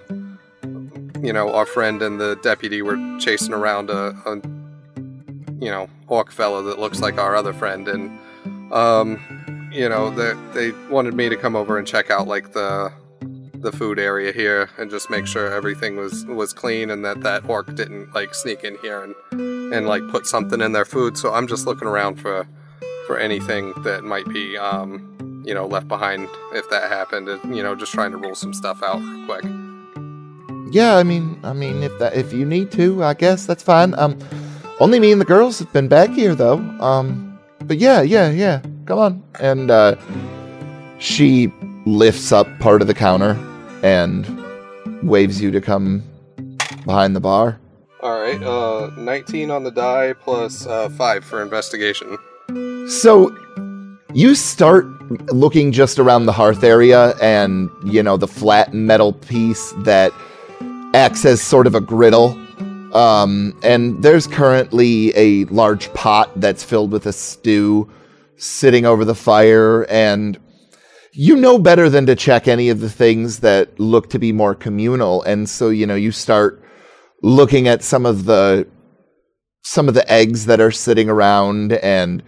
[1.21, 4.35] you know our friend and the deputy were chasing around a, a
[5.63, 8.19] you know orc fella that looks like our other friend and
[8.73, 12.91] um you know they they wanted me to come over and check out like the
[13.55, 17.47] the food area here and just make sure everything was was clean and that that
[17.49, 21.17] orc didn't like sneak in here and and like put something in their food.
[21.17, 22.45] So i'm just looking around for
[23.07, 27.61] for anything that might be um you know left behind if that happened and you
[27.63, 29.45] know just trying to rule some stuff out real quick
[30.71, 33.93] Yeah, I mean, I mean, if that if you need to, I guess that's fine.
[33.93, 34.17] Um,
[34.79, 36.57] only me and the girls have been back here though.
[36.81, 37.37] Um,
[37.69, 38.61] but yeah, yeah, yeah.
[38.87, 39.23] Come on.
[39.39, 39.95] And uh,
[40.97, 41.53] she
[41.85, 43.37] lifts up part of the counter
[43.83, 44.25] and
[45.03, 46.01] waves you to come
[46.85, 47.59] behind the bar.
[48.01, 52.17] all right uh 19 on the die plus uh 5 for investigation
[52.87, 53.35] So
[54.13, 54.85] you start
[55.31, 60.11] looking just around the hearth area and, you know, the flat metal piece that
[60.93, 62.37] acts as sort of a griddle.
[62.93, 67.89] Um, and there's currently a large pot that's filled with a stew
[68.35, 69.83] sitting over the fire.
[69.89, 70.37] And
[71.13, 74.55] you know better than to check any of the things that look to be more
[74.55, 75.21] communal.
[75.23, 76.61] And so, you know, you start
[77.21, 78.67] looking at some of the
[79.65, 82.21] some of the eggs that are sitting around and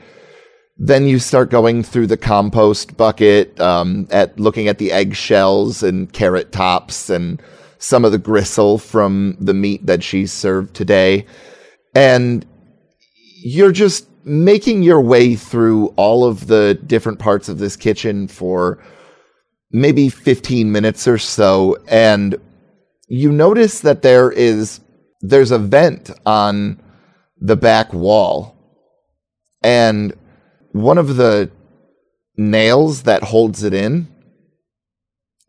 [0.77, 6.11] then you start going through the compost bucket um, at looking at the eggshells and
[6.11, 7.41] carrot tops and
[7.77, 11.25] some of the gristle from the meat that she served today.
[11.93, 12.45] And
[13.37, 18.83] you're just making your way through all of the different parts of this kitchen for
[19.71, 21.77] maybe 15 minutes or so.
[21.87, 22.35] And
[23.07, 24.81] you notice that there is
[25.21, 26.81] there's a vent on
[27.39, 28.57] the back wall.
[29.63, 30.13] And
[30.75, 31.49] one of the
[32.35, 34.07] nails that holds it in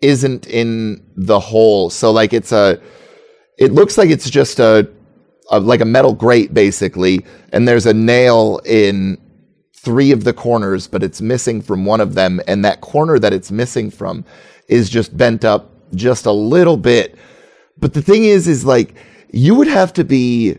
[0.01, 1.91] isn't in the hole.
[1.91, 2.81] So like it's a
[3.59, 4.89] it looks like it's just a,
[5.51, 9.19] a like a metal grate basically and there's a nail in
[9.75, 13.33] three of the corners but it's missing from one of them and that corner that
[13.33, 14.25] it's missing from
[14.69, 17.19] is just bent up just a little bit.
[17.79, 18.95] But the thing is is like
[19.33, 20.59] you would have to be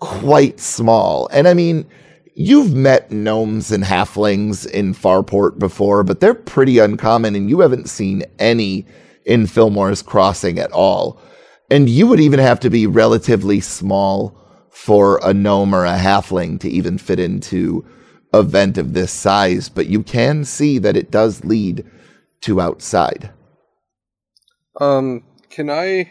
[0.00, 1.28] quite small.
[1.30, 1.86] And I mean,
[2.34, 7.88] you've met gnomes and halflings in Farport before, but they're pretty uncommon, and you haven't
[7.88, 8.86] seen any
[9.24, 11.20] in Fillmore's Crossing at all.
[11.70, 14.38] And you would even have to be relatively small
[14.70, 17.86] for a gnome or a halfling to even fit into
[18.32, 21.84] a vent of this size, but you can see that it does lead
[22.40, 23.30] to outside.
[24.80, 26.10] Um, can I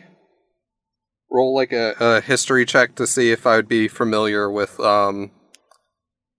[1.32, 5.32] roll like a, a history check to see if I would be familiar with um,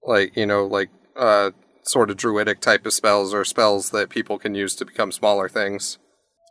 [0.05, 1.51] like you know, like uh,
[1.83, 5.49] sort of druidic type of spells or spells that people can use to become smaller
[5.49, 5.99] things?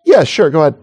[0.05, 0.75] Yeah, sure, go ahead.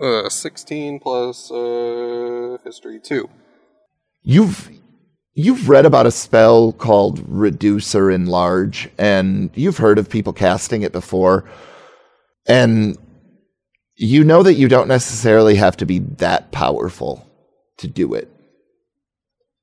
[0.00, 3.28] Uh, sixteen plus uh, history two.
[4.22, 4.70] You've
[5.34, 10.92] you've read about a spell called Reducer Enlarge, and you've heard of people casting it
[10.92, 11.48] before.
[12.46, 12.96] And
[13.96, 17.26] you know that you don't necessarily have to be that powerful
[17.76, 18.30] to do it.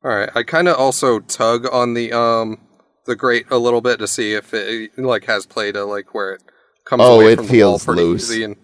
[0.03, 0.29] All right.
[0.35, 2.59] I kind of also tug on the um
[3.05, 6.33] the grate a little bit to see if it like has play to like where
[6.33, 6.41] it
[6.85, 8.29] comes Oh, away it from feels the wall pretty loose.
[8.31, 8.43] easy.
[8.43, 8.55] And,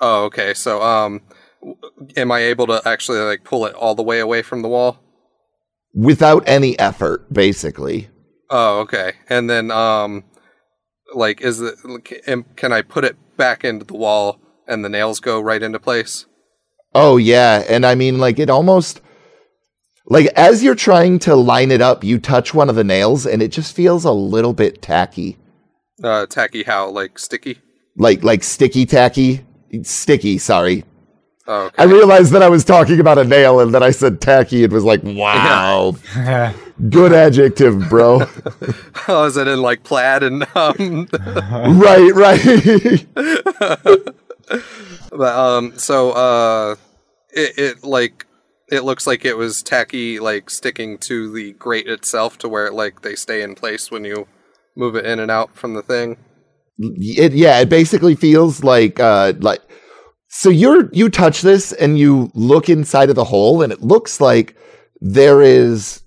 [0.00, 0.54] oh, okay.
[0.54, 1.22] So um,
[2.16, 4.98] am I able to actually like pull it all the way away from the wall?
[5.94, 8.08] Without any effort, basically.
[8.50, 9.12] Oh, okay.
[9.28, 10.24] And then um,
[11.14, 11.76] like is it
[12.56, 16.26] can I put it back into the wall and the nails go right into place?
[16.94, 19.00] Oh yeah, and I mean like it almost
[20.06, 23.42] like as you're trying to line it up, you touch one of the nails and
[23.42, 25.38] it just feels a little bit tacky.
[26.02, 27.58] Uh, tacky how like sticky?
[27.96, 29.44] Like like sticky tacky.
[29.82, 30.84] Sticky, sorry.
[31.48, 31.82] Oh, okay.
[31.82, 34.64] I realized that I was talking about a nail and then I said tacky.
[34.64, 35.94] It was like, wow.
[36.90, 38.22] Good adjective, bro.
[39.08, 41.08] oh, is it in like plaid and um?
[41.78, 43.06] right, right.
[45.10, 46.76] But um, so uh,
[47.30, 48.25] it it like
[48.68, 53.02] it looks like it was tacky, like sticking to the grate itself, to where like
[53.02, 54.26] they stay in place when you
[54.76, 56.16] move it in and out from the thing.
[56.78, 59.60] it, yeah, it basically feels like uh like
[60.28, 64.20] so you're you touch this and you look inside of the hole and it looks
[64.20, 64.56] like
[65.00, 66.02] there is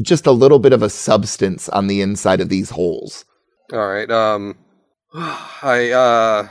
[0.00, 3.24] just a little bit of a substance on the inside of these holes.
[3.72, 4.10] All right.
[4.10, 4.56] Um,
[5.14, 6.48] I uh,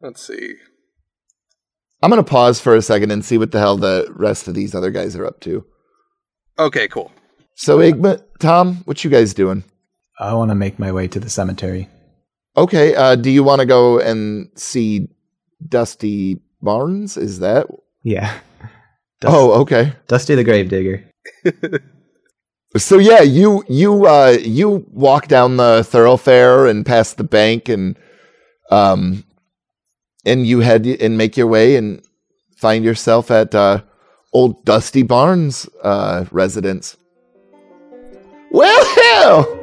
[0.00, 0.54] let's see.
[2.02, 4.74] I'm gonna pause for a second and see what the hell the rest of these
[4.74, 5.64] other guys are up to.
[6.58, 7.10] Okay, cool.
[7.56, 9.64] So Igmit, Tom, what you guys doing?
[10.18, 11.88] I want to make my way to the cemetery.
[12.56, 15.08] Okay, uh, do you want to go and see
[15.66, 17.16] Dusty Barnes?
[17.16, 17.66] Is that?
[18.02, 18.38] Yeah.
[19.20, 19.92] Dust- Oh, okay.
[20.08, 21.04] Dusty the Gravedigger.
[22.76, 27.98] So yeah, you you uh you walk down the thoroughfare and past the bank and
[28.70, 29.24] um
[30.24, 32.02] and you head and make your way and
[32.56, 33.82] find yourself at uh
[34.32, 36.96] old Dusty Barnes uh residence.
[38.50, 39.56] Well hell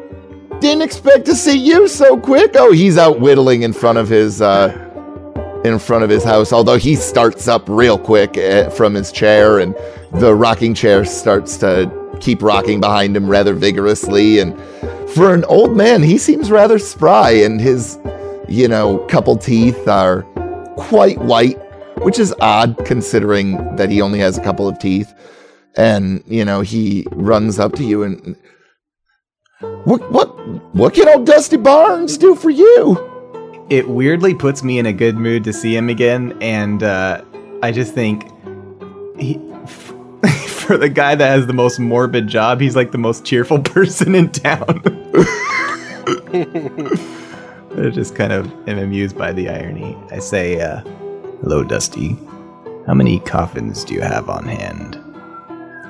[0.60, 2.52] didn't expect to see you so quick.
[2.56, 4.84] Oh, he's out whittling in front of his uh
[5.64, 9.60] in front of his house, although he starts up real quick uh, from his chair
[9.60, 9.76] and
[10.14, 14.40] the rocking chair starts to keep rocking behind him rather vigorously.
[14.40, 14.58] And
[15.12, 17.98] for an old man, he seems rather spry, and his,
[18.48, 20.26] you know, couple teeth are
[20.78, 21.58] quite white,
[22.00, 25.14] which is odd considering that he only has a couple of teeth.
[25.76, 28.36] And, you know, he runs up to you and.
[29.86, 30.28] What what
[30.76, 32.96] what can old Dusty Barnes do for you?
[33.70, 37.24] It weirdly puts me in a good mood to see him again, and uh,
[37.64, 38.24] I just think
[39.18, 39.34] he,
[40.48, 44.14] for the guy that has the most morbid job, he's like the most cheerful person
[44.14, 44.84] in town.
[47.76, 49.98] I just kind of am amused by the irony.
[50.12, 50.82] I say, uh,
[51.42, 52.18] "Hello, Dusty.
[52.86, 54.98] How many coffins do you have on hand?"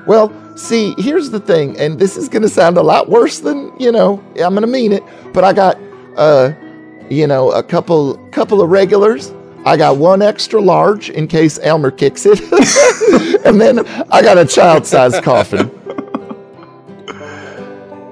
[0.06, 3.92] Well, see, here's the thing, and this is gonna sound a lot worse than you
[3.92, 4.20] know.
[4.42, 5.02] I'm gonna mean it,
[5.32, 5.78] but I got,
[6.16, 6.52] uh,
[7.08, 9.32] you know, a couple couple of regulars.
[9.64, 12.40] I got one extra large in case Elmer kicks it,
[13.44, 15.70] and then I got a child-sized coffin.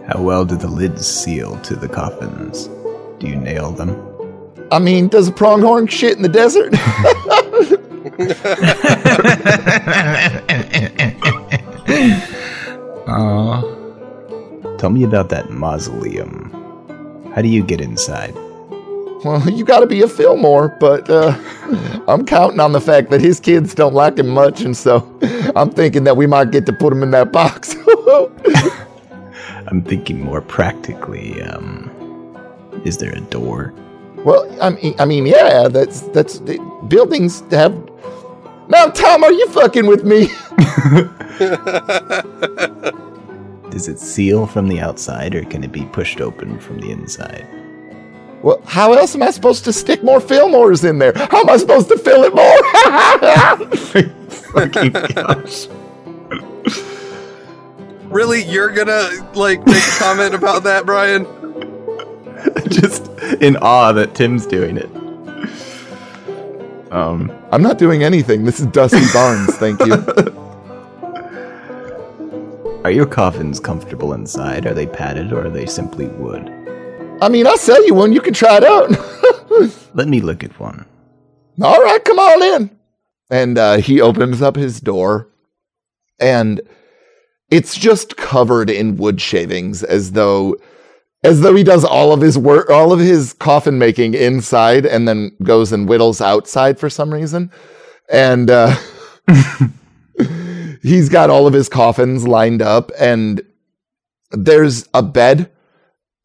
[0.07, 2.69] How well do the lids seal to the coffins?
[3.19, 4.03] Do you nail them?
[4.71, 6.73] I mean, does a pronghorn shit in the desert?
[14.79, 16.53] Tell me about that mausoleum.
[17.35, 18.35] How do you get inside?
[19.27, 21.37] well, you got to be a Fillmore, but uh,
[22.09, 24.97] I'm counting on the fact that his kids don't like him much, and so
[25.57, 27.75] I'm thinking that we might get to put him in that box.
[29.69, 31.43] I'm thinking more practically.
[31.43, 31.91] Um,
[32.85, 33.73] is there a door?
[34.19, 36.59] Well, I mean, I mean, yeah, that's that's the
[36.89, 37.75] buildings have.
[38.69, 40.27] Now, Tom, are you fucking with me?
[43.71, 47.47] Does it seal from the outside, or can it be pushed open from the inside?
[48.43, 51.13] Well, how else am I supposed to stick more Fillmores in there?
[51.15, 52.63] How am I supposed to fill it more?
[54.53, 55.69] Fucking gosh.
[58.05, 61.27] Really, you're gonna like make a comment about that, Brian?
[62.69, 63.09] Just
[63.41, 64.91] in awe that Tim's doing it.
[66.93, 68.45] Um, I'm not doing anything.
[68.45, 69.55] This is Dusty Barnes.
[69.57, 69.95] Thank you.
[72.85, 74.67] are your coffins comfortable inside?
[74.67, 76.49] Are they padded or are they simply wood?
[77.21, 78.13] I mean, I'll sell you one.
[78.13, 78.91] You can try it out.
[79.95, 80.85] Let me look at one.
[81.63, 82.71] All right, come on in.
[83.31, 85.29] And uh, he opens up his door,
[86.21, 86.61] and
[87.51, 90.57] it's just covered in wood shavings, as though,
[91.23, 95.09] as though he does all of his work, all of his coffin making inside, and
[95.09, 97.51] then goes and whittles outside for some reason.
[98.11, 98.77] And uh,
[100.83, 103.43] he's got all of his coffins lined up, and
[104.31, 105.51] there's a bed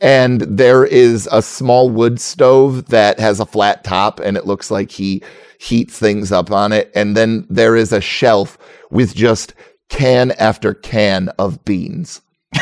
[0.01, 4.71] and there is a small wood stove that has a flat top and it looks
[4.71, 5.21] like he
[5.59, 8.57] heats things up on it and then there is a shelf
[8.89, 9.53] with just
[9.89, 12.21] can after can of beans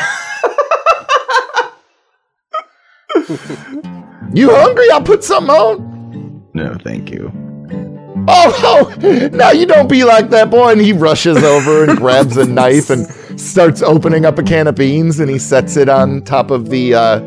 [4.34, 7.32] you hungry i'll put something on No, thank you.
[8.28, 12.36] oh, oh now you don't be like that boy and he rushes over and grabs
[12.36, 13.06] a knife and
[13.40, 16.94] starts opening up a can of beans and he sets it on top of the
[16.94, 17.20] uh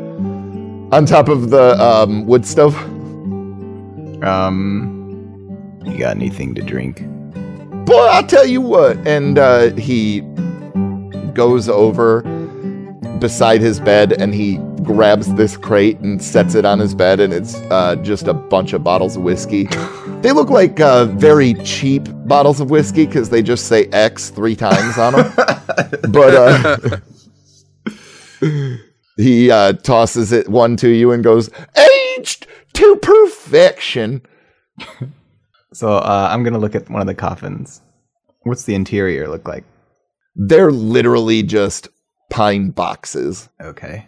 [0.95, 2.75] on top of the um, wood stove
[4.23, 7.01] Um, you got anything to drink?
[7.85, 10.21] boy i'll tell you what and uh, he
[11.33, 12.21] goes over
[13.19, 17.33] beside his bed and he grabs this crate and sets it on his bed and
[17.33, 19.65] it's uh, just a bunch of bottles of whiskey
[20.21, 24.55] they look like uh, very cheap bottles of whiskey because they just say x three
[24.55, 25.33] times on them
[26.09, 26.77] but uh,
[29.17, 31.49] he uh, tosses it one to you and goes
[32.17, 34.21] aged to perfection
[35.73, 37.81] So uh, I'm gonna look at one of the coffins.
[38.43, 39.63] What's the interior look like?
[40.35, 41.87] they're literally just
[42.31, 44.07] pine boxes Okay.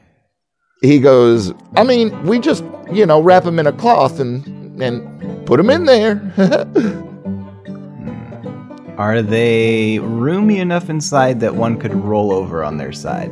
[0.82, 5.45] He goes, I mean, we just, you know, wrap them in a cloth and and
[5.47, 6.21] put them in there.
[8.97, 13.32] Are they roomy enough inside that one could roll over on their side?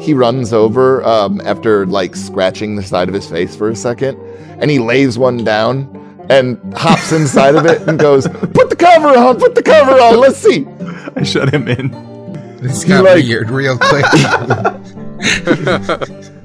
[0.00, 4.16] he runs over um, after like scratching the side of his face for a second,
[4.58, 5.86] and he lays one down
[6.30, 10.18] and hops inside of it and goes, "Put the cover on, put the cover on.
[10.18, 10.66] Let's see."
[11.16, 11.90] I shut him in.
[12.62, 14.06] This He got like- weird real quick.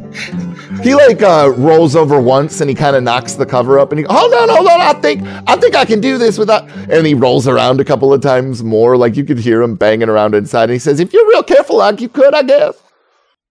[0.82, 3.99] He like uh, rolls over once and he kind of knocks the cover up and
[3.99, 4.82] he hold on, hold on.
[4.82, 6.69] I think I think I can do this without.
[6.89, 10.09] And he rolls around a couple of times more, like you could hear him banging
[10.09, 10.65] around inside.
[10.65, 12.82] And he says, "If you're real careful, like you could, I guess."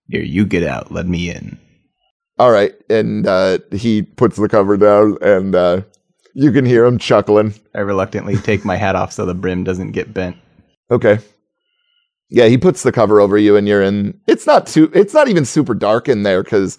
[0.09, 0.93] Here, you get out.
[0.93, 1.59] Let me in.
[2.39, 5.83] All right, and uh, he puts the cover down, and uh,
[6.35, 7.55] you can hear him chuckling.
[7.75, 10.37] I reluctantly take my hat off so the brim doesn't get bent.
[10.91, 11.19] Okay.
[12.31, 14.19] Yeah, he puts the cover over you, and you're in.
[14.27, 14.91] It's not too.
[14.95, 16.79] It's not even super dark in there because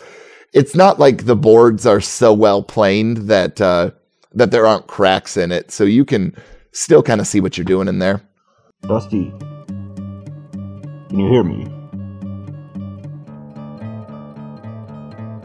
[0.54, 3.92] it's not like the boards are so well planed that uh,
[4.34, 6.36] that there aren't cracks in it, so you can
[6.72, 8.22] still kind of see what you're doing in there.
[8.82, 9.32] Dusty,
[11.10, 11.66] can you hear me?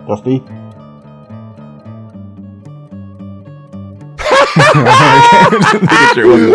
[0.06, 0.42] Dusty?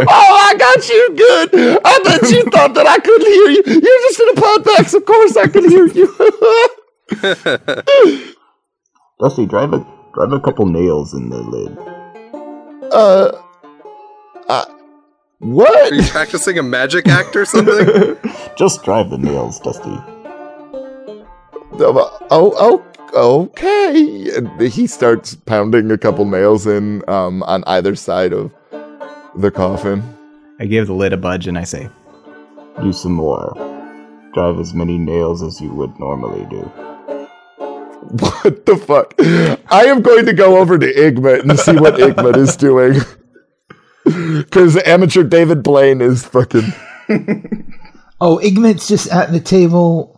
[0.08, 1.80] Oh, I got you good.
[1.84, 3.64] I bet you thought that I couldn't hear you.
[3.66, 4.94] You're just in a podbox.
[4.94, 6.08] Of course, I could hear you.
[9.20, 11.78] Dusty, drive a drive a couple nails in the lid.
[12.92, 13.32] uh,
[14.50, 14.66] uh,
[15.40, 15.92] what?
[15.92, 18.18] Are you practicing a magic act or something?
[18.58, 19.98] Just drive the nails, Dusty.
[21.78, 24.30] Oh, oh, okay.
[24.36, 28.52] And he starts pounding a couple nails in um, on either side of
[29.36, 30.04] the coffin.
[30.60, 31.90] I give the lid a budge and I say,
[32.82, 33.54] Do some more.
[34.34, 36.62] Drive as many nails as you would normally do.
[38.20, 39.14] What the fuck?
[39.72, 43.02] I am going to go over to Igmit and see what Igmit is doing.
[44.06, 46.72] Because amateur David Blaine is fucking.
[48.22, 50.15] Oh, Igmit's just at the table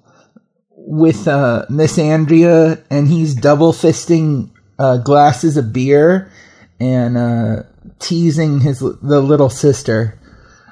[0.89, 6.31] with uh, Miss Andrea, and he's double fisting uh, glasses of beer
[6.79, 7.63] and uh,
[7.99, 10.17] teasing his the little sister.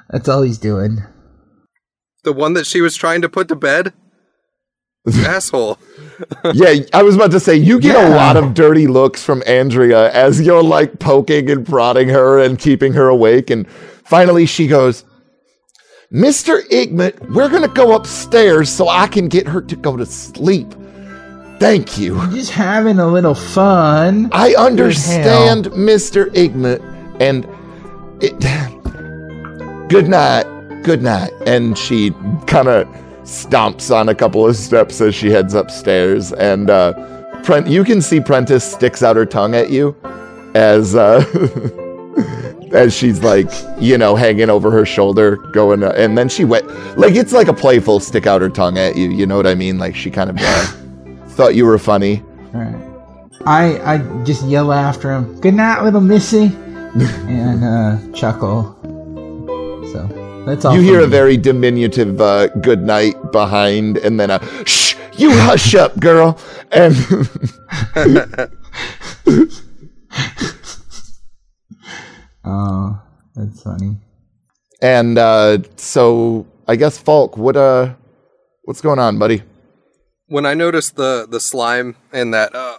[0.08, 0.98] That's all he's doing.
[2.24, 3.92] the one that she was trying to put to bed?
[5.14, 5.78] Asshole.
[6.54, 10.10] Yeah, I was about to say, you get a lot of dirty looks from Andrea
[10.12, 13.50] as you're like poking and prodding her and keeping her awake.
[13.50, 15.04] And finally, she goes,
[16.12, 16.62] Mr.
[16.68, 20.72] Igmit, we're going to go upstairs so I can get her to go to sleep.
[21.58, 22.20] Thank you.
[22.30, 24.28] Just having a little fun.
[24.32, 26.26] I understand, Mr.
[26.34, 26.80] Igmit.
[27.20, 27.44] And
[28.22, 28.38] it.
[29.88, 30.44] Good night.
[30.82, 31.32] Good night.
[31.46, 32.10] And she
[32.46, 32.86] kind of
[33.26, 36.92] stomps on a couple of steps as she heads upstairs, and uh,
[37.42, 39.96] Prent, you can see Prentice sticks out her tongue at you
[40.54, 41.24] as uh,
[42.76, 43.50] as she's like,
[43.80, 46.66] you know, hanging over her shoulder, going, uh, and then she went
[46.98, 49.10] like it's like a playful stick out her tongue at you.
[49.10, 49.78] You know what I mean?
[49.78, 50.66] Like she kind of uh,
[51.28, 52.22] thought you were funny.
[52.54, 52.82] All right.
[53.46, 55.40] I I just yell after him.
[55.40, 56.44] Good night, little missy,
[56.94, 58.76] and uh, chuckle.
[59.92, 60.74] So that's all.
[60.74, 65.30] You from hear a very diminutive uh, good night behind, and then a shh, you
[65.32, 66.38] hush up, girl.
[66.72, 66.94] And
[72.46, 73.02] Oh,
[73.34, 73.96] that's funny.
[74.80, 77.94] and uh, so I guess Falk, what uh,
[78.64, 79.42] what's going on, buddy?
[80.28, 82.78] when I noticed the the slime in that uh,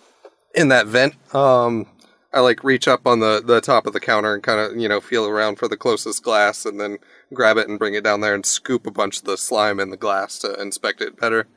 [0.54, 1.88] in that vent, um,
[2.34, 4.88] I like reach up on the the top of the counter and kind of you
[4.88, 6.98] know feel around for the closest glass, and then
[7.34, 9.90] grab it and bring it down there and scoop a bunch of the slime in
[9.90, 11.48] the glass to inspect it better.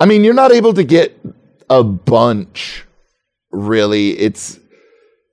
[0.00, 1.18] I mean, you're not able to get
[1.68, 2.84] a bunch,
[3.50, 4.10] really.
[4.18, 4.60] It's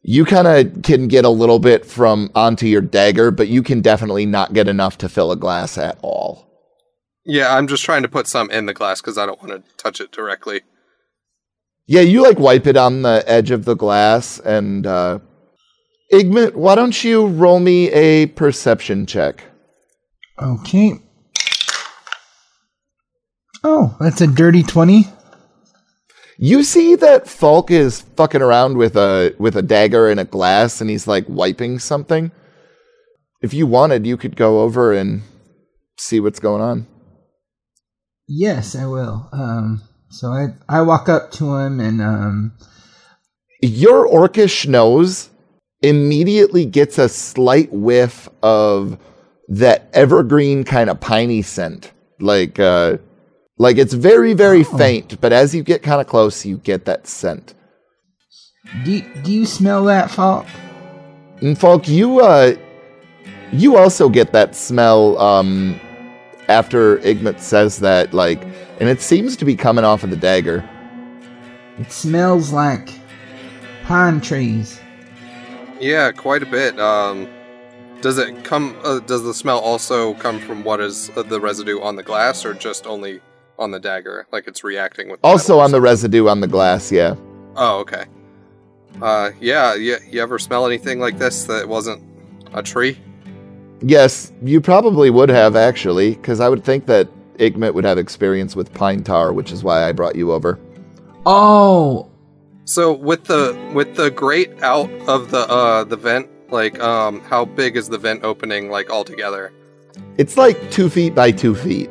[0.08, 3.82] you kind of can get a little bit from onto your dagger, but you can
[3.82, 6.48] definitely not get enough to fill a glass at all.
[7.26, 9.76] Yeah, I'm just trying to put some in the glass because I don't want to
[9.78, 10.62] touch it directly.
[11.88, 15.20] Yeah, you like wipe it on the edge of the glass, and uh,
[16.14, 19.44] Igmit, why don't you roll me a perception check?
[20.40, 21.00] Okay.
[23.64, 25.06] Oh, that's a dirty twenty.
[26.38, 30.82] You see that Falk is fucking around with a with a dagger and a glass,
[30.82, 32.32] and he's like wiping something.
[33.42, 35.22] If you wanted, you could go over and
[35.98, 36.88] see what's going on.
[38.28, 39.30] Yes, I will.
[39.32, 42.54] Um, so I I walk up to him and um,
[43.62, 45.30] Your orcish nose
[45.82, 48.98] immediately gets a slight whiff of
[49.48, 52.98] that evergreen kind of piney scent, like uh,
[53.58, 57.08] like it's very very faint, but as you get kind of close, you get that
[57.08, 57.54] scent.
[58.84, 60.46] do do you smell that, Falk?
[61.42, 62.56] And Falk, you uh
[63.52, 65.80] you also get that smell um
[66.48, 68.44] after Igmit says that, like
[68.80, 70.68] and it seems to be coming off of the dagger.
[71.78, 72.90] It smells like
[73.84, 74.80] pine trees.
[75.80, 76.80] Yeah, quite a bit.
[76.80, 77.28] Um,
[78.02, 78.78] does it come?
[78.84, 82.46] Uh, does the smell also come from what is uh, the residue on the glass,
[82.46, 83.22] or just only
[83.58, 84.28] on the dagger?
[84.32, 85.22] Like it's reacting with.
[85.22, 87.16] The Also on the residue on the glass, yeah.
[87.56, 88.06] Oh, okay.
[89.02, 92.02] Uh, yeah, you, you ever smell anything like this that wasn't
[92.54, 92.98] a tree?
[93.82, 98.56] Yes, you probably would have actually, because I would think that Igmit would have experience
[98.56, 100.60] with pine tar, which is why I brought you over.
[101.26, 102.10] Oh,
[102.66, 107.46] So with the with the grate out of the uh the vent, like um, how
[107.46, 109.52] big is the vent opening like altogether?
[110.18, 111.90] It's like two feet by two feet.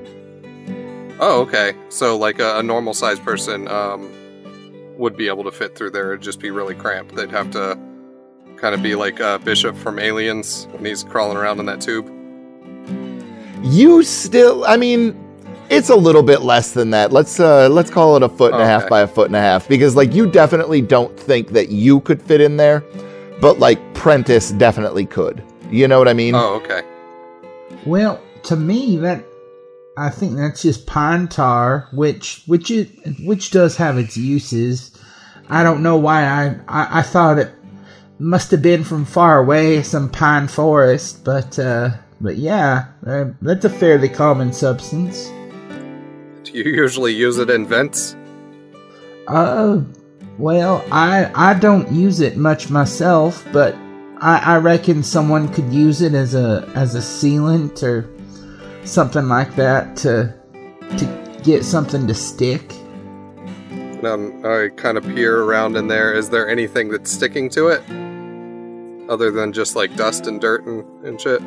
[1.26, 1.72] Oh, okay.
[1.88, 4.12] So like a, a normal sized person um
[4.98, 6.12] would be able to fit through there.
[6.12, 7.14] It'd just be really cramped.
[7.14, 7.78] They'd have to
[8.58, 12.06] kind of be like uh, Bishop from Aliens when he's crawling around in that tube.
[13.62, 15.18] You still, I mean,
[15.70, 17.10] it's a little bit less than that.
[17.10, 19.40] Let's uh let's call it a foot and a half by a foot and a
[19.40, 22.84] half because like you definitely don't think that you could fit in there,
[23.40, 25.42] but like Prentice definitely could.
[25.70, 26.34] You know what I mean?
[26.34, 26.82] Oh, okay.
[27.86, 29.24] well, to me that
[29.96, 32.90] I think that's just pine tar, which which it
[33.20, 34.90] which does have its uses.
[35.48, 37.52] I don't know why I I, I thought it
[38.18, 41.90] must have been from far away, some pine forest, but uh,
[42.20, 45.30] but yeah, uh, that's a fairly common substance.
[46.42, 48.16] Do you usually use it in vents?
[49.28, 49.80] Uh,
[50.38, 53.76] well, I I don't use it much myself, but
[54.20, 58.10] I, I reckon someone could use it as a as a sealant or
[58.84, 60.34] something like that to
[60.96, 62.72] to get something to stick.
[64.04, 66.12] Um, I kind of peer around in there.
[66.12, 67.82] Is there anything that's sticking to it?
[69.10, 71.42] Other than just like dust and dirt and, and shit?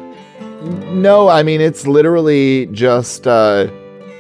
[0.92, 3.68] No, I mean it's literally just uh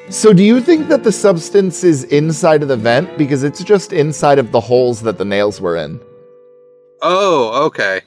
[0.10, 3.92] so do you think that the substance is inside of the vent because it's just
[3.92, 6.00] inside of the holes that the nails were in?
[7.02, 8.02] Oh, okay.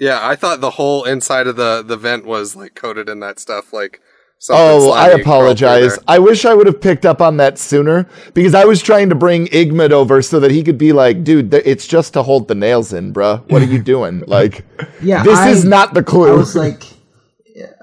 [0.00, 3.38] Yeah, I thought the whole inside of the, the vent was like coated in that
[3.38, 3.72] stuff.
[3.72, 4.00] Like,
[4.38, 5.98] something Oh, I slimy crawled through apologize.
[6.08, 9.14] I wish I would have picked up on that sooner because I was trying to
[9.14, 12.48] bring Igmit over so that he could be like, dude, th- it's just to hold
[12.48, 13.48] the nails in, bruh.
[13.50, 14.24] What are you doing?
[14.26, 14.64] Like,
[15.02, 16.32] Yeah, this I, is not the clue.
[16.32, 16.82] I was like,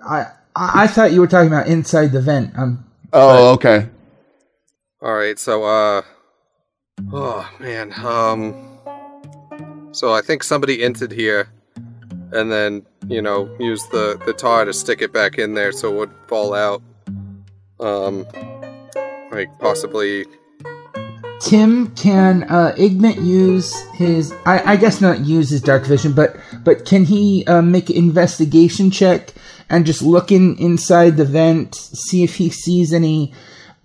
[0.03, 2.57] I I I thought you were talking about inside the vent.
[2.57, 3.89] Um, oh, okay.
[5.01, 6.01] All right, so uh,
[7.13, 8.79] oh man, um,
[9.91, 11.49] so I think somebody entered here,
[12.33, 15.93] and then you know use the the tar to stick it back in there so
[15.93, 16.81] it would fall out.
[17.79, 18.25] Um,
[19.31, 20.25] like possibly.
[21.39, 24.33] Tim, can uh, Igmit use his?
[24.47, 27.95] I, I guess not use his dark vision, but but can he uh, make an
[27.95, 29.33] investigation check
[29.69, 33.33] and just look in inside the vent, see if he sees any,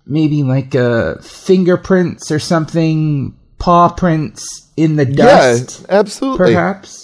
[0.07, 6.53] maybe like uh, fingerprints or something, paw prints in the dust, Yeah, absolutely.
[6.55, 7.02] perhaps.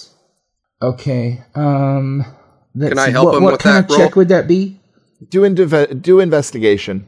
[0.82, 1.44] Okay.
[1.56, 2.24] Um.
[2.76, 4.48] let's Can I see, help what, him what with kind that of check would that
[4.48, 4.80] be?
[5.30, 7.06] Do indiv- do investigation.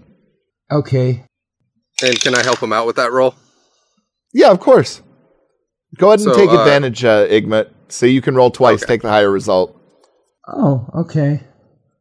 [0.69, 1.23] Okay.
[2.03, 3.35] And can I help him out with that roll?
[4.33, 5.01] Yeah, of course.
[5.97, 7.69] Go ahead and So, take uh, advantage, uh, Igmit.
[7.89, 8.93] So you can roll twice, Okay.
[8.93, 9.77] take the higher result.
[10.47, 11.41] Oh, okay.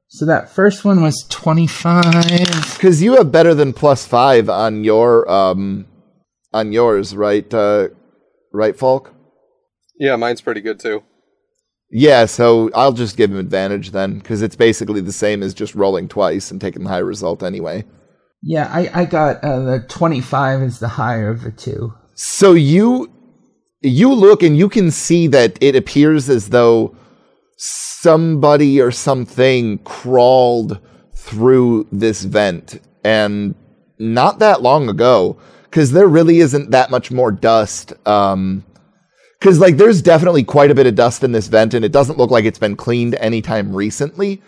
[0.09, 2.75] So that first one was twenty-five.
[2.75, 5.87] Because you have better than plus five on your um
[6.53, 7.53] on yours, right?
[7.53, 7.89] Uh,
[8.53, 9.15] right, Falk.
[9.99, 11.05] Yeah, mine's pretty good too.
[11.91, 15.75] Yeah, so I'll just give him advantage then, because it's basically the same as just
[15.75, 17.85] rolling twice and taking the high result anyway.
[18.43, 21.93] Yeah, I, I got uh, the 25 is the higher of the two.
[22.15, 23.11] So you
[23.83, 26.95] you look and you can see that it appears as though
[27.57, 30.79] somebody or something crawled
[31.15, 33.55] through this vent and
[33.99, 38.65] not that long ago because there really isn't that much more dust um
[39.41, 42.19] because like there's definitely quite a bit of dust in this vent and it doesn't
[42.19, 44.41] look like it's been cleaned anytime recently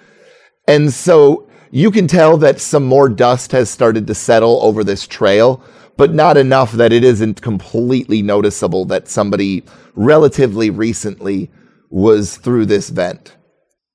[0.68, 5.06] and so you can tell that some more dust has started to settle over this
[5.06, 5.62] trail,
[5.96, 9.64] but not enough that it isn't completely noticeable that somebody
[9.94, 11.50] relatively recently
[11.90, 13.36] was through this vent.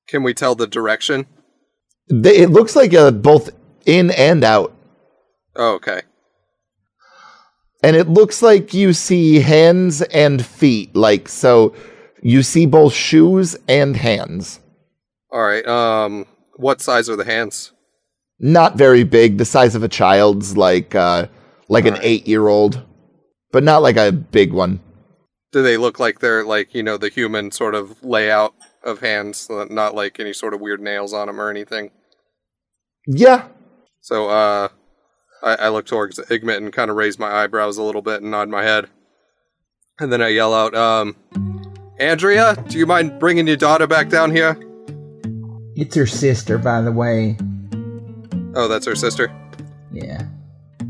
[0.07, 1.27] Can we tell the direction?
[2.09, 3.51] It looks like uh, both
[3.85, 4.73] in and out.
[5.55, 6.01] Oh, okay.
[7.83, 10.95] And it looks like you see hands and feet.
[10.95, 11.73] Like, so
[12.21, 14.59] you see both shoes and hands.
[15.31, 15.65] All right.
[15.67, 16.25] Um,
[16.55, 17.71] what size are the hands?
[18.39, 21.27] Not very big, the size of a child's, like, uh,
[21.69, 22.05] like an Alright.
[22.05, 22.83] eight year old,
[23.51, 24.79] but not like a big one.
[25.51, 28.53] Do they look like they're like you know the human sort of layout
[28.83, 31.91] of hands, uh, not like any sort of weird nails on them or anything?
[33.07, 33.47] Yeah,
[34.01, 34.67] So, uh,
[35.43, 38.31] I, I look towards Igmit and kind of raise my eyebrows a little bit and
[38.31, 38.87] nod my head,
[39.99, 41.15] and then I yell out, um,
[41.99, 44.57] "Andrea, do you mind bringing your daughter back down here?"
[45.75, 47.37] It's her sister, by the way.
[48.55, 49.31] Oh, that's her sister.
[49.91, 50.23] Yeah.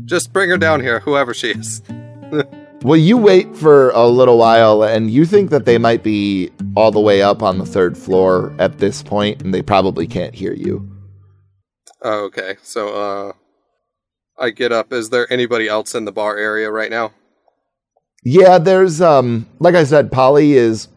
[0.06, 1.82] Just bring her down here, whoever she is.
[2.82, 6.92] Well, you wait for a little while, and you think that they might be all
[6.92, 10.52] the way up on the third floor at this point, and they probably can't hear
[10.52, 10.88] you.
[12.02, 12.56] Oh, okay.
[12.62, 13.32] So, uh,
[14.38, 14.92] I get up.
[14.92, 17.12] Is there anybody else in the bar area right now?
[18.24, 20.88] Yeah, there's um, like I said, Polly is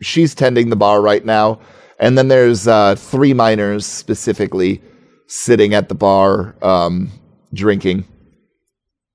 [0.00, 1.60] she's tending the bar right now,
[1.98, 4.82] and then there's uh, three miners specifically
[5.26, 7.10] sitting at the bar um,
[7.52, 8.06] drinking.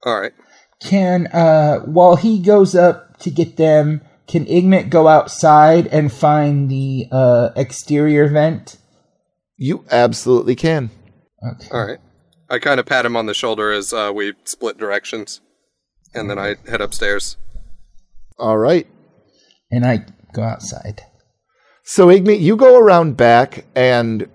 [0.06, 0.34] All right.
[0.82, 6.70] Can, uh, while he goes up to get them, can Igmit go outside and find
[6.70, 8.78] the, uh, exterior vent?
[9.58, 10.90] You absolutely can.
[11.46, 11.68] Okay.
[11.72, 12.00] All right.
[12.50, 15.42] I kind of pat him on the shoulder as uh, we split directions,
[16.14, 17.38] and then I head upstairs.
[18.38, 18.88] All right.
[19.72, 21.02] And I go outside.
[21.84, 24.28] So Igmit, you go around back, and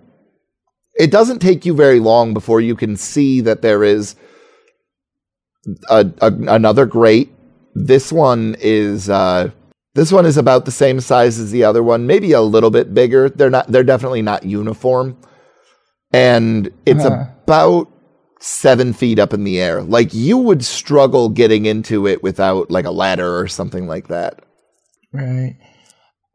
[0.97, 4.15] it doesn't take you very long before you can see that there is
[5.89, 7.33] a, a, another grate.
[7.75, 9.51] This one is uh,
[9.95, 12.95] this one is about the same size as the other one, maybe a little bit
[12.95, 13.29] bigger.
[13.29, 13.67] They're not.
[13.69, 15.17] They're definitely not uniform,
[16.12, 17.27] and it's Uh-huh.
[17.43, 17.89] about
[18.45, 19.83] seven feet up in the air.
[19.83, 24.41] Like you would struggle getting into it without like a ladder or something like that,
[25.13, 25.57] Right.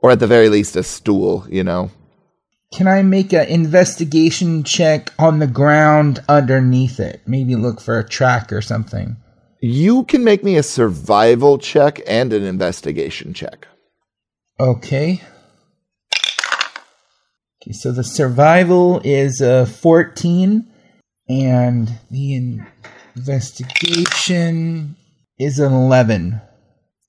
[0.02, 1.46] or at the very least a stool.
[1.50, 1.92] You know.
[2.72, 7.22] Can I make an investigation check on the ground underneath it?
[7.26, 9.18] Maybe look for a track or something.
[9.62, 13.68] You can make me a survival check and an investigation check.
[14.60, 15.22] Okay.
[17.62, 20.66] Okay, so the survival is uh, 14,
[21.30, 22.60] and the
[23.16, 24.96] investigation
[25.38, 26.42] is an 11.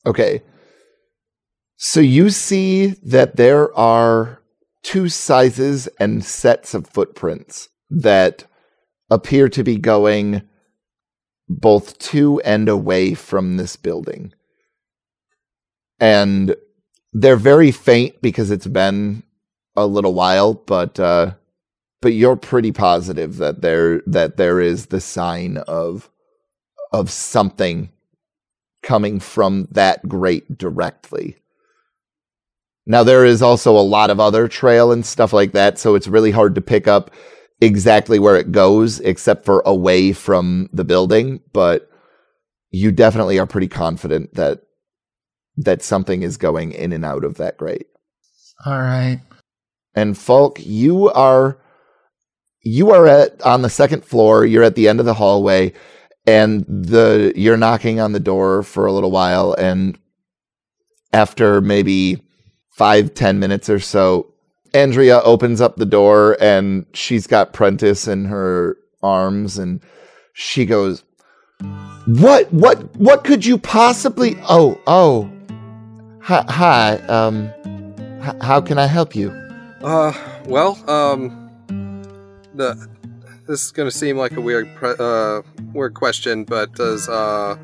[0.06, 0.42] Okay.
[1.76, 4.42] So you see that there are
[4.82, 8.44] two sizes and sets of footprints that
[9.10, 10.42] appear to be going
[11.48, 14.34] both to and away from this building.
[15.98, 16.54] And
[17.12, 19.22] they're very faint because it's been
[19.74, 21.32] a little while, but uh
[22.00, 26.10] but you're pretty positive that there that there is the sign of
[26.92, 27.90] of something
[28.82, 31.36] coming from that grate directly.
[32.86, 36.08] Now there is also a lot of other trail and stuff like that, so it's
[36.08, 37.10] really hard to pick up
[37.60, 41.40] exactly where it goes, except for away from the building.
[41.52, 41.90] But
[42.70, 44.62] you definitely are pretty confident that
[45.56, 47.86] that something is going in and out of that grate.
[48.64, 49.20] All right.
[49.94, 51.58] And Falk, you are
[52.62, 54.44] you are at on the second floor.
[54.44, 55.72] You're at the end of the hallway,
[56.26, 59.98] and the you're knocking on the door for a little while, and
[61.12, 62.22] after maybe
[62.70, 64.32] five ten minutes or so,
[64.74, 69.80] Andrea opens up the door, and she's got Prentice in her arms, and
[70.34, 71.02] she goes,
[72.06, 72.52] "What?
[72.52, 72.96] What?
[72.96, 74.36] What could you possibly?
[74.48, 75.30] Oh, oh,
[76.20, 76.96] hi, hi.
[77.08, 77.50] Um,
[78.22, 79.30] h- how can I help you?"
[79.82, 80.12] Uh,
[80.46, 81.39] well, um,
[82.60, 82.88] the
[83.46, 85.42] this is gonna seem like a weird, pre- uh,
[85.72, 87.56] weird question, but does uh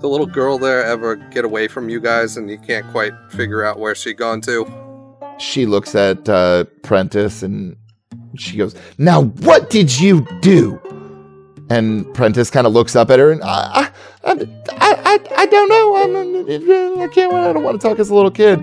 [0.00, 3.64] the little girl there ever get away from you guys, and you can't quite figure
[3.64, 4.66] out where she gone to?
[5.38, 7.76] she looks at uh, Prentice and
[8.36, 10.80] she goes, "Now, what did you do?"
[11.68, 13.90] And Prentice kind of looks up at her and I,
[14.24, 14.38] I, I,
[14.80, 15.96] I, I don't know.
[15.96, 17.32] I'm, I can't.
[17.32, 18.60] I don't want to talk as a little kid.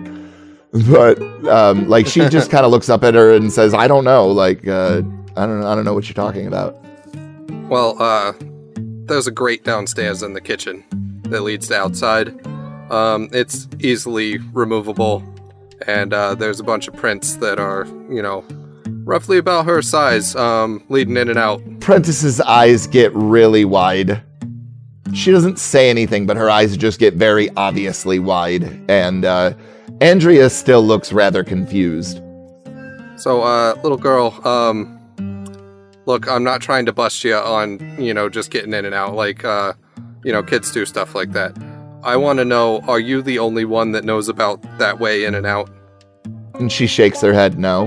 [0.90, 4.04] But um, like she just kind of looks up at her and says, "I don't
[4.04, 4.28] know.
[4.28, 5.02] Like uh,
[5.36, 5.64] I don't.
[5.64, 6.78] I don't know what you're talking about."
[7.70, 8.34] Well, uh,
[9.06, 10.84] there's a grate downstairs in the kitchen
[11.24, 12.30] that leads to outside.
[12.92, 15.24] Um, it's easily removable,
[15.88, 18.46] and uh, there's a bunch of prints that are, you know,
[19.04, 21.62] roughly about her size, um, leading in and out.
[21.80, 24.22] Prentice's eyes get really wide.
[25.14, 29.54] She doesn't say anything, but her eyes just get very obviously wide, and uh,
[30.02, 32.18] Andrea still looks rather confused.
[33.18, 34.93] So, uh, little girl, um,
[36.06, 39.16] look, I'm not trying to bust you on, you know, just getting in and out
[39.16, 39.74] like, uh,
[40.24, 41.58] you know, kids do stuff like that.
[42.04, 45.36] I want to know, are you the only one that knows about that way in
[45.36, 45.70] and out?
[46.56, 47.86] And she shakes her head no.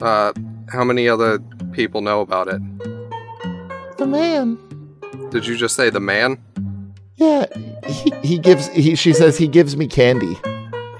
[0.00, 0.32] Uh,
[0.70, 1.38] how many other
[1.72, 2.60] people know about it?
[3.96, 4.58] The man.
[5.30, 6.38] Did you just say the man?
[7.16, 7.46] Yeah,
[7.86, 10.36] he, he gives he she says he gives me candy.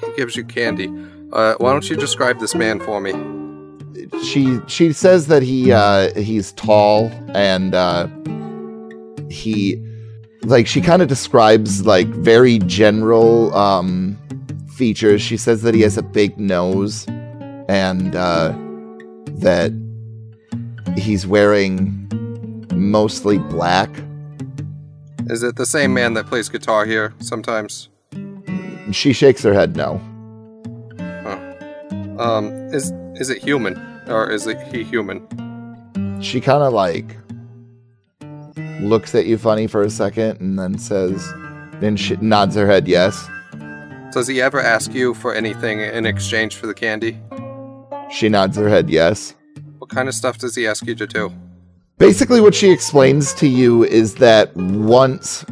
[0.01, 0.89] He gives you candy.
[1.33, 3.13] Uh, why don't you describe this man for me?
[4.23, 8.09] She she says that he uh he's tall and uh
[9.31, 9.83] he
[10.43, 14.19] like she kind of describes like very general um
[14.69, 15.23] features.
[15.23, 17.07] She says that he has a big nose
[17.69, 18.53] and uh
[19.37, 19.73] that
[20.97, 22.09] he's wearing
[22.73, 23.91] mostly black.
[25.27, 27.89] Is it the same man that plays guitar here sometimes?
[28.93, 30.01] She shakes her head no.
[32.19, 35.27] Um, is is it human or is it he human?
[36.21, 37.17] she kind of like
[38.81, 41.33] looks at you funny for a second and then says
[41.81, 43.29] then she nods her head yes
[44.13, 47.19] Does he ever ask you for anything in exchange for the candy?
[48.11, 49.35] she nods her head yes
[49.79, 51.33] What kind of stuff does he ask you to do?
[51.99, 55.45] basically what she explains to you is that once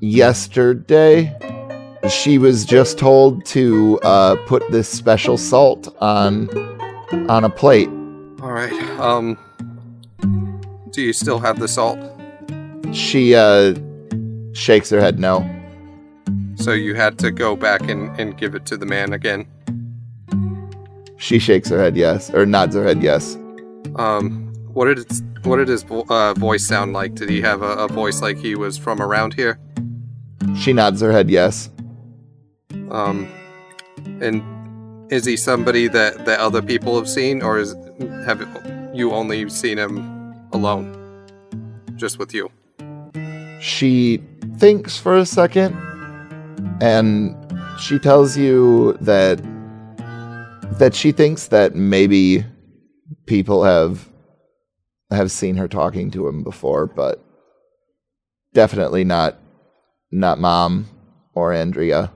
[0.00, 1.34] yesterday
[2.08, 6.48] she was just told to uh, put this special salt on
[7.28, 7.88] on a plate
[8.42, 8.72] All right.
[9.00, 9.38] Um,
[10.90, 11.98] do you still have the salt?
[12.92, 13.74] she uh,
[14.52, 15.44] shakes her head no
[16.54, 19.44] So you had to go back and, and give it to the man again.
[21.18, 23.36] she shakes her head yes or nods her head yes
[23.96, 25.12] Um, what did it,
[25.42, 27.14] what did his uh, voice sound like?
[27.16, 29.58] Did he have a, a voice like he was from around here?
[30.56, 31.68] she nods her head yes
[32.90, 33.28] Um,
[34.20, 34.42] and
[35.10, 37.74] is he somebody that, that other people have seen, or is
[38.26, 38.40] have
[38.94, 40.92] you only seen him alone,
[41.96, 42.50] just with you?
[43.60, 44.22] she
[44.58, 45.74] thinks for a second
[46.80, 47.34] and
[47.80, 49.40] she tells you that
[50.78, 52.44] that she thinks that maybe
[53.26, 54.08] people have
[55.10, 57.24] have seen her talking to him before but
[58.52, 59.38] definitely not
[60.10, 60.86] not mom
[61.34, 62.12] or Andrea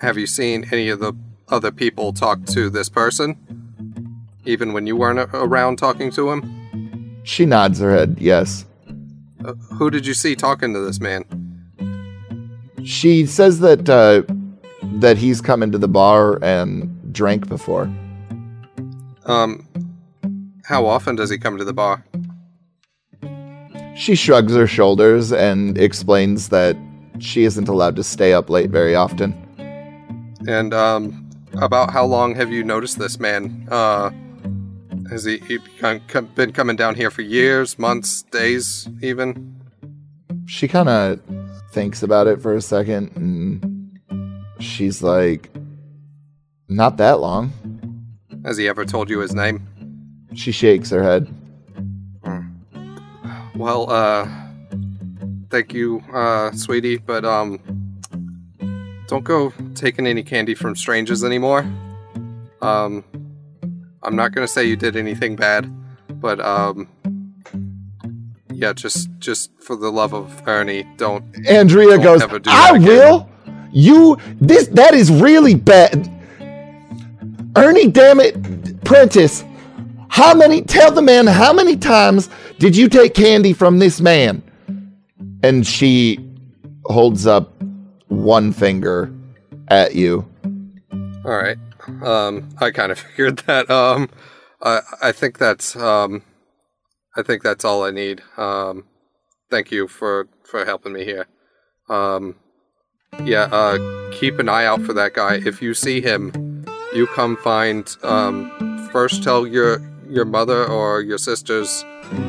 [0.00, 1.12] Have you seen any of the
[1.52, 3.36] other people talk to this person,
[4.44, 7.20] even when you weren't around talking to him?
[7.24, 8.64] she nods her head yes
[9.44, 11.24] Uh, who did you see talking to this man?
[12.84, 14.22] she says that uh
[15.00, 17.84] that he's come into the bar and drank before
[19.26, 19.68] Um,
[20.64, 22.04] how often does he come to the bar?
[23.94, 26.76] She shrugs her shoulders and explains that
[27.20, 29.34] she isn't allowed to stay up late very often.
[30.48, 31.21] And um,
[31.54, 33.66] about how long have you noticed this man?
[33.70, 34.10] Uh,
[35.10, 35.58] has he, he
[36.34, 39.60] been coming down here for years, months, days, even?
[40.46, 41.20] She kind of
[41.72, 44.00] thinks about it for a second and
[44.58, 45.50] she's like,
[46.68, 47.52] Not that long.
[48.44, 49.66] Has he ever told you his name?
[50.34, 51.28] She shakes her head.
[53.54, 54.26] well, uh,
[55.50, 57.60] thank you, uh, sweetie, but, um,
[59.12, 61.70] don't go taking any candy from strangers anymore.
[62.62, 63.04] Um,
[64.02, 65.70] I'm not gonna say you did anything bad,
[66.08, 66.88] but, um,
[68.50, 71.22] yeah, just, just for the love of Ernie, don't.
[71.46, 73.28] Andrea Don't goes, do that I again." will.
[73.70, 76.10] You this that is really bad.
[77.54, 78.34] Ernie, damn it,
[78.84, 79.44] Prentice.
[80.08, 84.42] How many tell the man how many times did you take candy from this man?
[85.42, 86.18] And she
[86.86, 87.51] holds up
[88.12, 89.12] one finger
[89.68, 90.26] at you.
[91.24, 91.58] All right.
[92.02, 93.70] Um, I kind of figured that.
[93.70, 94.10] Um,
[94.62, 96.22] I I think that's um,
[97.16, 98.22] I think that's all I need.
[98.36, 98.84] Um,
[99.50, 101.26] thank you for for helping me here.
[101.88, 102.36] Um,
[103.24, 103.48] yeah.
[103.50, 105.40] Uh, keep an eye out for that guy.
[105.44, 107.88] If you see him, you come find.
[108.02, 111.84] Um, first tell your your mother or your sisters.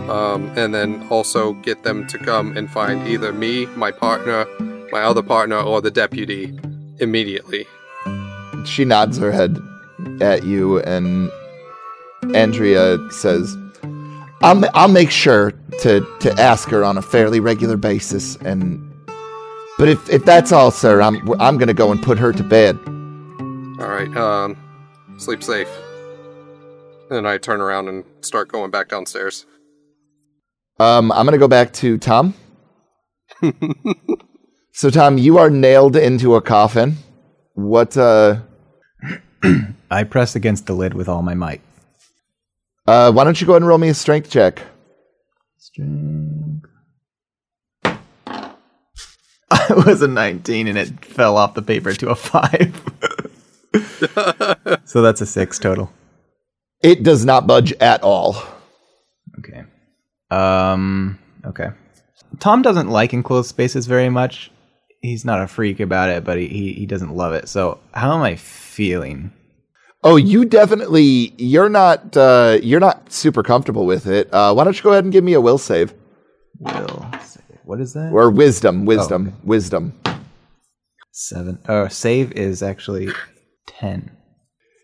[0.09, 4.45] Um, and then also get them to come and find either me, my partner,
[4.93, 6.57] my other partner, or the deputy
[6.99, 7.65] immediately.
[8.65, 9.57] She nods her head
[10.21, 11.29] at you and
[12.33, 13.57] Andrea says,
[14.41, 18.79] I'll, I'll make sure to, to ask her on a fairly regular basis and
[19.79, 22.77] but if, if that's all, sir, I'm I'm gonna go and put her to bed.
[23.79, 24.15] All right.
[24.15, 24.55] Um,
[25.17, 25.67] sleep safe.
[27.09, 29.47] And I turn around and start going back downstairs.
[30.79, 32.35] Um, I'm gonna go back to Tom.
[34.73, 36.97] so Tom, you are nailed into a coffin.
[37.53, 38.39] What uh
[39.91, 41.61] I press against the lid with all my might.
[42.87, 44.61] uh why don't you go ahead and roll me a strength check?
[45.57, 46.65] Strength.
[49.51, 52.81] I was a 19 and it fell off the paper to a 5.
[54.85, 55.91] so that's a 6 total.
[56.81, 58.43] It does not budge at all.
[59.39, 59.63] Okay.
[60.31, 61.69] Um okay.
[62.39, 64.49] Tom doesn't like enclosed spaces very much.
[65.03, 67.49] He's not a freak about it, but he, he, he doesn't love it.
[67.49, 69.33] So how am I feeling?
[70.01, 74.33] Oh, you definitely you're not uh you're not super comfortable with it.
[74.33, 75.93] Uh why don't you go ahead and give me a will save?
[76.59, 77.43] Will save.
[77.65, 78.13] What is that?
[78.13, 79.93] Or wisdom, wisdom, wisdom.
[81.11, 81.59] Seven.
[81.67, 83.09] Oh, save is actually
[83.67, 84.09] ten.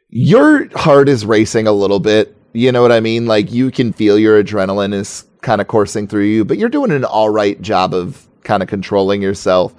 [0.09, 2.35] Your heart is racing a little bit.
[2.51, 3.25] You know what I mean?
[3.25, 6.91] Like you can feel your adrenaline is kind of coursing through you, but you're doing
[6.91, 9.73] an all right job of kind of controlling yourself.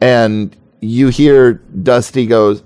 [0.00, 2.62] And you hear Dusty goes,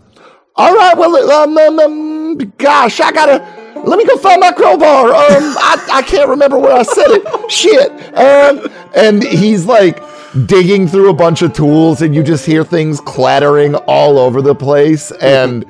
[0.56, 3.38] "All right, well, um, um, um gosh, I gotta
[3.84, 5.06] let me go find my crowbar.
[5.08, 7.50] Um, I, I can't remember where I said it.
[7.50, 7.90] Shit.
[8.14, 10.02] Um, and he's like
[10.46, 14.54] digging through a bunch of tools, and you just hear things clattering all over the
[14.54, 15.64] place, and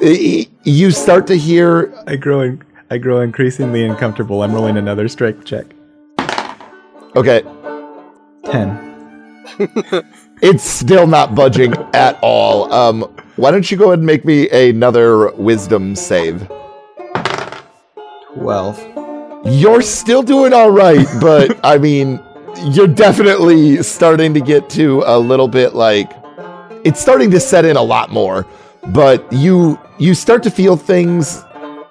[0.00, 4.42] y- you start to hear I grow in, I grow increasingly uncomfortable.
[4.42, 5.66] I'm rolling another strength check.
[7.16, 7.42] okay
[8.44, 8.82] Ten.
[10.42, 12.72] it's still not budging at all.
[12.72, 13.02] Um
[13.36, 16.48] why don't you go ahead and make me another wisdom save?
[18.34, 18.78] Twelve.
[19.46, 22.20] you're still doing all right but i mean
[22.72, 26.10] you're definitely starting to get to a little bit like
[26.84, 28.46] it's starting to set in a lot more
[28.88, 31.42] but you you start to feel things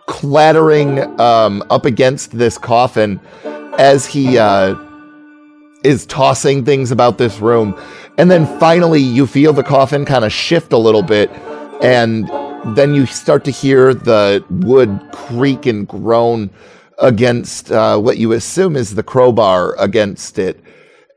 [0.08, 3.20] clattering um, up against this coffin
[3.80, 4.76] as he uh,
[5.84, 7.76] is tossing things about this room
[8.18, 11.30] and then finally you feel the coffin kind of shift a little bit
[11.82, 12.30] and
[12.76, 16.50] then you start to hear the wood creak and groan
[17.00, 20.60] against uh, what you assume is the crowbar against it.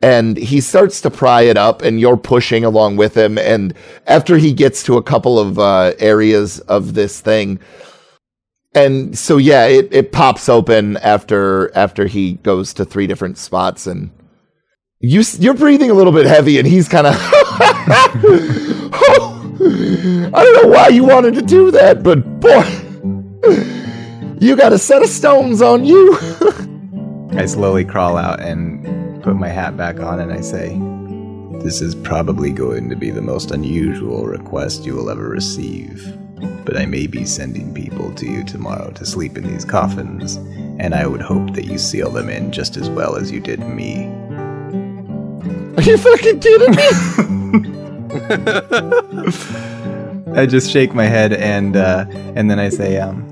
[0.02, 3.36] And he starts to pry it up, and you're pushing along with him.
[3.36, 3.74] And
[4.06, 7.58] after he gets to a couple of uh, areas of this thing,
[8.74, 13.88] and so yeah, it, it pops open after after he goes to three different spots,
[13.88, 14.10] and
[15.00, 17.14] you you're breathing a little bit heavy, and he's kind of.
[19.60, 22.64] I don't know why you wanted to do that, but boy,
[24.40, 26.16] you got a set of stones on you.
[27.32, 30.76] I slowly crawl out and put my hat back on, and I say,
[31.62, 36.12] "This is probably going to be the most unusual request you will ever receive."
[36.64, 40.36] But I may be sending people to you tomorrow to sleep in these coffins,
[40.78, 43.60] and I would hope that you seal them in just as well as you did
[43.60, 44.06] me.
[45.78, 46.88] Are you fucking kidding me?
[50.36, 53.22] I just shake my head and uh, and then I say, um,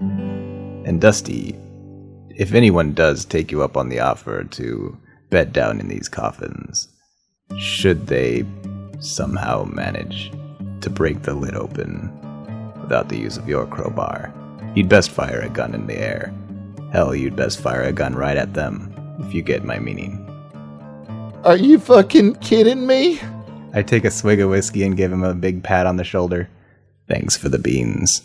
[0.86, 1.56] and Dusty,
[2.36, 4.97] if anyone does take you up on the offer to
[5.28, 6.86] bed down in these coffins,
[7.59, 8.44] should they
[9.01, 10.31] somehow manage
[10.82, 12.12] to break the lid open
[12.81, 14.32] without the use of your crowbar,
[14.77, 16.32] you'd best fire a gun in the air.
[16.93, 18.93] Hell, you'd best fire a gun right at them.
[19.18, 20.26] if you get my meaning.
[21.44, 23.20] Are you fucking kidding me?
[23.72, 26.48] I take a swig of whiskey and give him a big pat on the shoulder.
[27.08, 28.22] Thanks for the beans.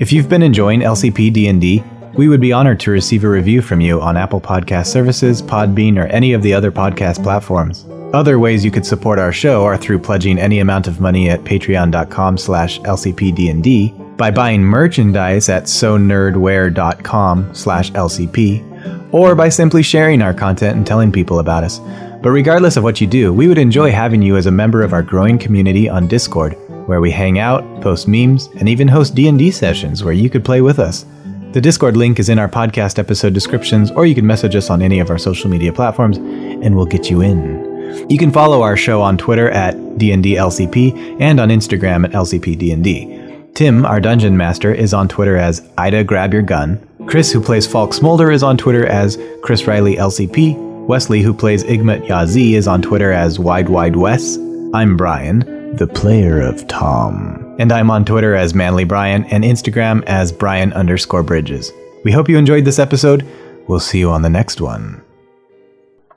[0.00, 1.84] If you've been enjoying LCP D&D,
[2.14, 5.96] we would be honored to receive a review from you on Apple Podcast Services, Podbean,
[5.96, 7.86] or any of the other podcast platforms.
[8.12, 11.44] Other ways you could support our show are through pledging any amount of money at
[11.44, 20.34] patreon.com slash lcpdnd, by buying merchandise at sonerdware.com slash lcp, or by simply sharing our
[20.34, 21.78] content and telling people about us.
[22.20, 24.92] But regardless of what you do, we would enjoy having you as a member of
[24.92, 26.52] our growing community on Discord,
[26.86, 30.60] where we hang out, post memes, and even host D&D sessions where you could play
[30.60, 31.06] with us.
[31.52, 34.82] The Discord link is in our podcast episode descriptions, or you can message us on
[34.82, 38.06] any of our social media platforms, and we'll get you in.
[38.10, 43.19] You can follow our show on Twitter at DNDLCP and on Instagram at LCPDND.
[43.60, 46.80] Tim, our dungeon master, is on Twitter as Ida Grab Your Gun.
[47.06, 50.56] Chris, who plays Falk Smolder, is on Twitter as Chris Riley LCP.
[50.86, 54.38] Wesley, who plays Igmit Yazi, is on Twitter as Wide Wide Wes.
[54.72, 57.54] I'm Brian, the player of Tom.
[57.58, 61.70] And I'm on Twitter as Manly Brian and Instagram as Brian underscore Bridges.
[62.02, 63.28] We hope you enjoyed this episode.
[63.68, 65.04] We'll see you on the next one.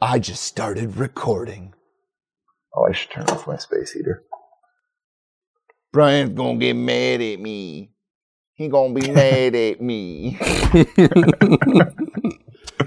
[0.01, 1.73] I just started recording.
[2.73, 4.23] Oh, I should turn off my space heater.
[5.93, 7.91] Brian's gonna get mad at me.
[8.55, 10.31] He gonna be mad at me.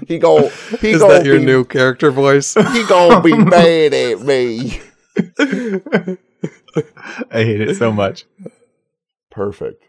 [0.07, 0.49] he go.
[0.81, 2.53] He Is gonna that your be, new character voice?
[2.53, 4.81] He gonna be mad at me.
[7.31, 8.25] I hate it so much.
[9.31, 9.83] Perfect.